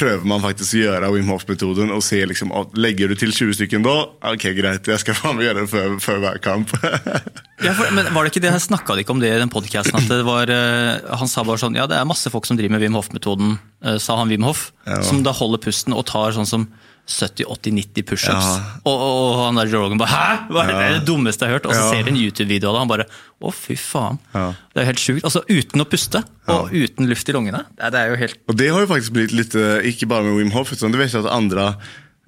prøver 0.00 0.26
man 0.28 0.42
faktisk 0.42 0.74
å 0.76 0.80
gjøre 0.80 1.10
Wim 1.14 1.28
Hof-metoden 1.30 1.92
og 1.94 2.02
se 2.04 2.18
liksom, 2.26 2.52
at 2.56 2.72
legger 2.80 3.12
du 3.12 3.18
til 3.20 3.34
20 3.36 3.58
stykken 3.58 3.84
da? 3.84 3.94
Ok, 4.32 4.48
greit, 4.56 4.88
jeg 4.88 5.02
skal 5.02 5.16
faen 5.20 5.38
meg 5.38 5.48
gjøre 5.50 5.64
det 5.64 5.70
før, 5.72 5.96
før 6.02 6.24
hver 6.24 6.42
kamp. 6.44 6.74
Ja, 7.60 7.74
for, 7.76 7.90
men 7.92 8.06
var 8.16 8.24
det 8.24 8.30
ikke 8.30 8.40
det, 8.40 8.54
Snakka 8.64 8.94
de 8.96 9.02
ikke 9.04 9.12
om 9.12 9.18
det 9.20 9.28
i 9.34 9.36
den 9.36 9.50
podkasten? 9.52 9.92
At 9.98 10.06
det 10.08 10.22
var, 10.24 10.48
eh, 10.48 11.02
han 11.20 11.28
sa 11.28 11.42
bare 11.44 11.60
sånn 11.60 11.74
Ja, 11.76 11.84
det 11.84 11.98
er 11.98 12.06
masse 12.08 12.30
folk 12.32 12.46
som 12.48 12.56
driver 12.56 12.72
med 12.72 12.80
Wim 12.86 12.96
Hof-metoden, 12.96 13.58
eh, 13.84 13.98
sa 14.00 14.16
han 14.16 14.32
Wim 14.32 14.46
Hof. 14.48 14.70
Som 15.04 15.20
da 15.26 15.34
holder 15.36 15.60
pusten 15.60 15.92
og 15.92 16.06
tar 16.08 16.32
sånn 16.32 16.48
som 16.48 16.64
70-80-90 17.08 18.04
pushups. 18.06 18.48
Ja. 18.50 18.80
Og, 18.84 18.94
og, 19.06 19.38
han 19.44 19.58
der 19.60 19.70
Joe 19.70 19.84
Rogan 19.84 20.00
bare 20.00 20.10
Hæ?! 20.12 20.50
Hva 20.50 20.64
er 20.64 20.70
det, 20.70 20.76
er 20.80 20.92
det 20.98 21.06
dummeste 21.08 21.46
jeg 21.46 21.50
har 21.52 21.58
hørt? 21.58 21.66
Og 21.66 21.74
så 21.74 21.80
Ja. 21.82 21.88
ser 21.90 22.04
du 22.06 22.12
en 22.12 22.20
YouTube-video 22.20 22.70
av 22.70 22.74
det, 22.74 22.76
og 22.76 22.82
han 22.84 22.92
bare 22.92 23.06
Å, 23.40 23.54
fy 23.56 23.74
faen. 23.80 24.18
Ja. 24.34 24.50
Det 24.52 24.82
er 24.82 24.84
jo 24.84 24.90
helt 24.90 25.02
sjukt. 25.02 25.24
Altså 25.24 25.40
uten 25.48 25.80
å 25.80 25.88
puste, 25.88 26.20
og 26.52 26.74
uten 26.76 27.08
luft 27.08 27.28
i 27.28 27.32
lungene. 27.32 27.64
Det 27.72 27.86
er, 27.88 27.90
det 27.94 28.04
jo 28.10 28.20
helt 28.20 28.38
Og 28.48 28.58
det 28.60 28.68
har 28.68 28.84
jo 28.84 28.90
faktisk 28.90 29.14
blitt 29.16 29.32
litt, 29.32 29.56
eh, 29.56 29.88
ikke 29.90 30.10
bare 30.10 30.28
med 30.28 30.36
Wim 30.36 30.52
Hof, 30.52 30.74
utan 30.76 30.92
det 30.92 31.00
vet 31.00 31.14
jeg 31.14 31.24
at 31.24 31.32
andre 31.32 31.70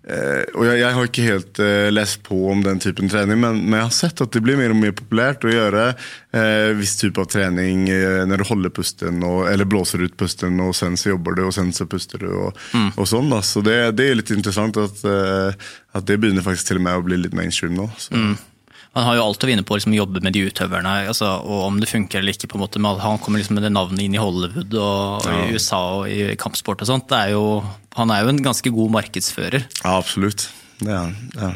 eh, 0.09 0.43
og 0.55 0.67
jeg, 0.67 0.81
jeg 0.81 0.97
har 0.97 1.09
ikke 1.09 1.27
helt 1.27 1.61
uh, 1.63 1.89
lest 1.93 2.23
på 2.27 2.39
om 2.53 2.63
den 2.65 2.83
typen 2.83 3.11
trening, 3.13 3.41
men, 3.43 3.61
men 3.65 3.79
jeg 3.79 3.89
har 3.89 3.97
sett 3.97 4.23
at 4.25 4.35
det 4.35 4.43
blir 4.45 4.59
mer 4.61 4.75
og 4.75 4.81
mer 4.81 4.95
populært 4.99 5.47
å 5.47 5.53
gjøre 5.53 5.89
uh, 5.95 6.71
viss 6.79 6.97
type 7.01 7.23
av 7.23 7.31
trening 7.33 7.85
når 8.29 8.43
du 8.43 8.49
holder 8.49 8.75
pusten, 8.75 9.23
og, 9.27 9.45
eller 9.51 9.69
blåser 9.69 10.05
ut 10.05 10.17
pusten, 10.19 10.61
og 10.65 10.75
sen 10.79 10.99
så 11.01 11.13
jobber 11.13 11.39
du, 11.39 11.45
og 11.49 11.57
sen 11.57 11.73
så 11.77 11.89
puster 11.91 12.23
du, 12.23 12.31
og, 12.47 12.63
og 12.97 13.09
sånn. 13.09 13.31
da. 13.33 13.43
Så 13.47 13.65
det, 13.65 13.77
det 13.99 14.09
er 14.09 14.19
litt 14.19 14.33
interessant 14.35 14.79
at, 14.81 15.03
at 15.03 16.09
det 16.09 16.19
begynner 16.21 16.45
faktisk 16.47 16.71
til 16.71 16.83
og 16.83 16.87
med 16.89 16.99
å 16.99 17.05
bli 17.07 17.21
litt 17.25 17.37
mainstream 17.37 17.77
nå. 17.79 17.91
Så. 18.01 18.17
Han 18.93 19.07
har 19.09 19.17
jo 19.17 19.23
alt 19.25 19.45
å 19.45 19.49
vinne 19.49 19.63
på 19.65 19.73
å 19.73 19.79
liksom, 19.79 19.95
jobbe 19.97 20.21
med 20.21 20.35
de 20.37 20.43
utøverne, 20.51 20.91
altså, 21.09 21.31
og 21.41 21.63
om 21.71 21.79
det 21.81 21.89
funker 21.89 22.21
eller 22.21 22.35
ikke. 22.37 22.51
på 22.53 22.59
en 22.59 22.65
måte, 22.67 22.83
Han 23.01 23.19
kommer 23.19 23.41
liksom 23.41 23.57
med 23.57 23.65
det 23.65 23.73
navnet 23.73 24.03
inn 24.05 24.15
i 24.15 24.21
Hollywood 24.21 24.75
og, 24.75 25.25
og 25.25 25.47
i 25.49 25.55
USA 25.55 25.81
og 26.03 26.09
i 26.13 26.35
kampsport 26.37 26.83
og 26.85 26.91
sånt. 26.91 27.09
Det 27.09 27.17
er 27.17 27.31
jo, 27.33 27.63
han 27.97 28.11
er 28.13 28.23
jo 28.27 28.29
en 28.35 28.43
ganske 28.45 28.69
god 28.71 28.91
markedsfører. 28.99 29.65
Ja, 29.85 29.97
absolutt. 29.97 30.51
Det 30.83 30.91
er 30.93 30.99
han. 31.07 31.17
Ja. 31.39 31.53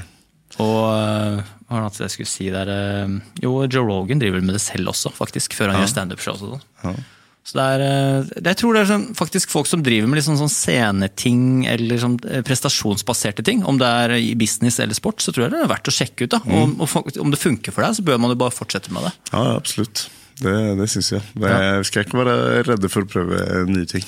Og 0.64 0.78
øh, 0.88 1.42
hva 1.68 1.82
var 1.82 1.90
det 1.92 2.06
jeg 2.06 2.14
skulle 2.14 2.30
si 2.30 2.48
der? 2.48 2.70
øh, 2.72 3.18
Jo, 3.42 3.52
Joe 3.68 3.84
Rogan 3.84 4.22
driver 4.22 4.40
med 4.40 4.56
det 4.56 4.62
selv 4.64 4.88
også, 4.94 5.12
faktisk, 5.12 5.52
før 5.58 5.74
han 5.74 5.82
gjør 5.82 5.92
standup-show. 5.92 6.40
og 6.40 6.56
sånn. 6.84 7.04
Så 7.46 7.54
det 7.54 7.64
er, 7.76 7.82
øh, 7.86 8.30
jeg 8.42 8.58
tror 8.58 8.74
det 8.74 8.80
er 8.82 8.88
sånn, 8.90 9.04
faktisk 9.14 9.52
folk 9.54 9.68
som 9.70 9.84
driver 9.86 10.10
med 10.10 10.18
litt 10.18 10.26
sånn, 10.26 10.50
sceneting 10.50 11.44
eller 11.70 12.00
sånn 12.02 12.16
øh, 12.26 12.42
prestasjonsbaserte 12.46 13.44
ting. 13.46 13.62
Om 13.62 13.78
det 13.78 13.90
er 14.02 14.16
i 14.18 14.34
business 14.38 14.80
eller 14.82 14.98
sport, 14.98 15.22
så 15.22 15.30
tror 15.30 15.46
jeg 15.46 15.54
det 15.54 15.62
er 15.62 15.70
verdt 15.70 15.92
å 15.92 15.94
sjekke 15.94 16.26
ut. 16.26 16.34
da. 16.34 16.42
Og, 16.42 16.74
Om, 16.82 17.10
om 17.22 17.30
det 17.34 17.38
funker 17.40 17.74
for 17.74 17.86
deg, 17.86 17.98
så 17.98 18.06
bør 18.06 18.18
man 18.22 18.34
jo 18.34 18.40
bare 18.42 18.54
fortsette 18.54 18.90
med 18.94 19.06
det. 19.06 19.14
Ja, 19.30 19.44
absolutt. 19.54 20.08
Det, 20.42 20.56
det 20.76 20.90
syns 20.92 21.14
jeg. 21.14 21.22
Det, 21.38 21.56
skal 21.88 22.04
ikke 22.04 22.18
være 22.20 22.64
redde 22.66 22.90
for 22.92 23.06
å 23.06 23.10
prøve 23.14 23.64
nye 23.70 23.88
ting. 23.88 24.04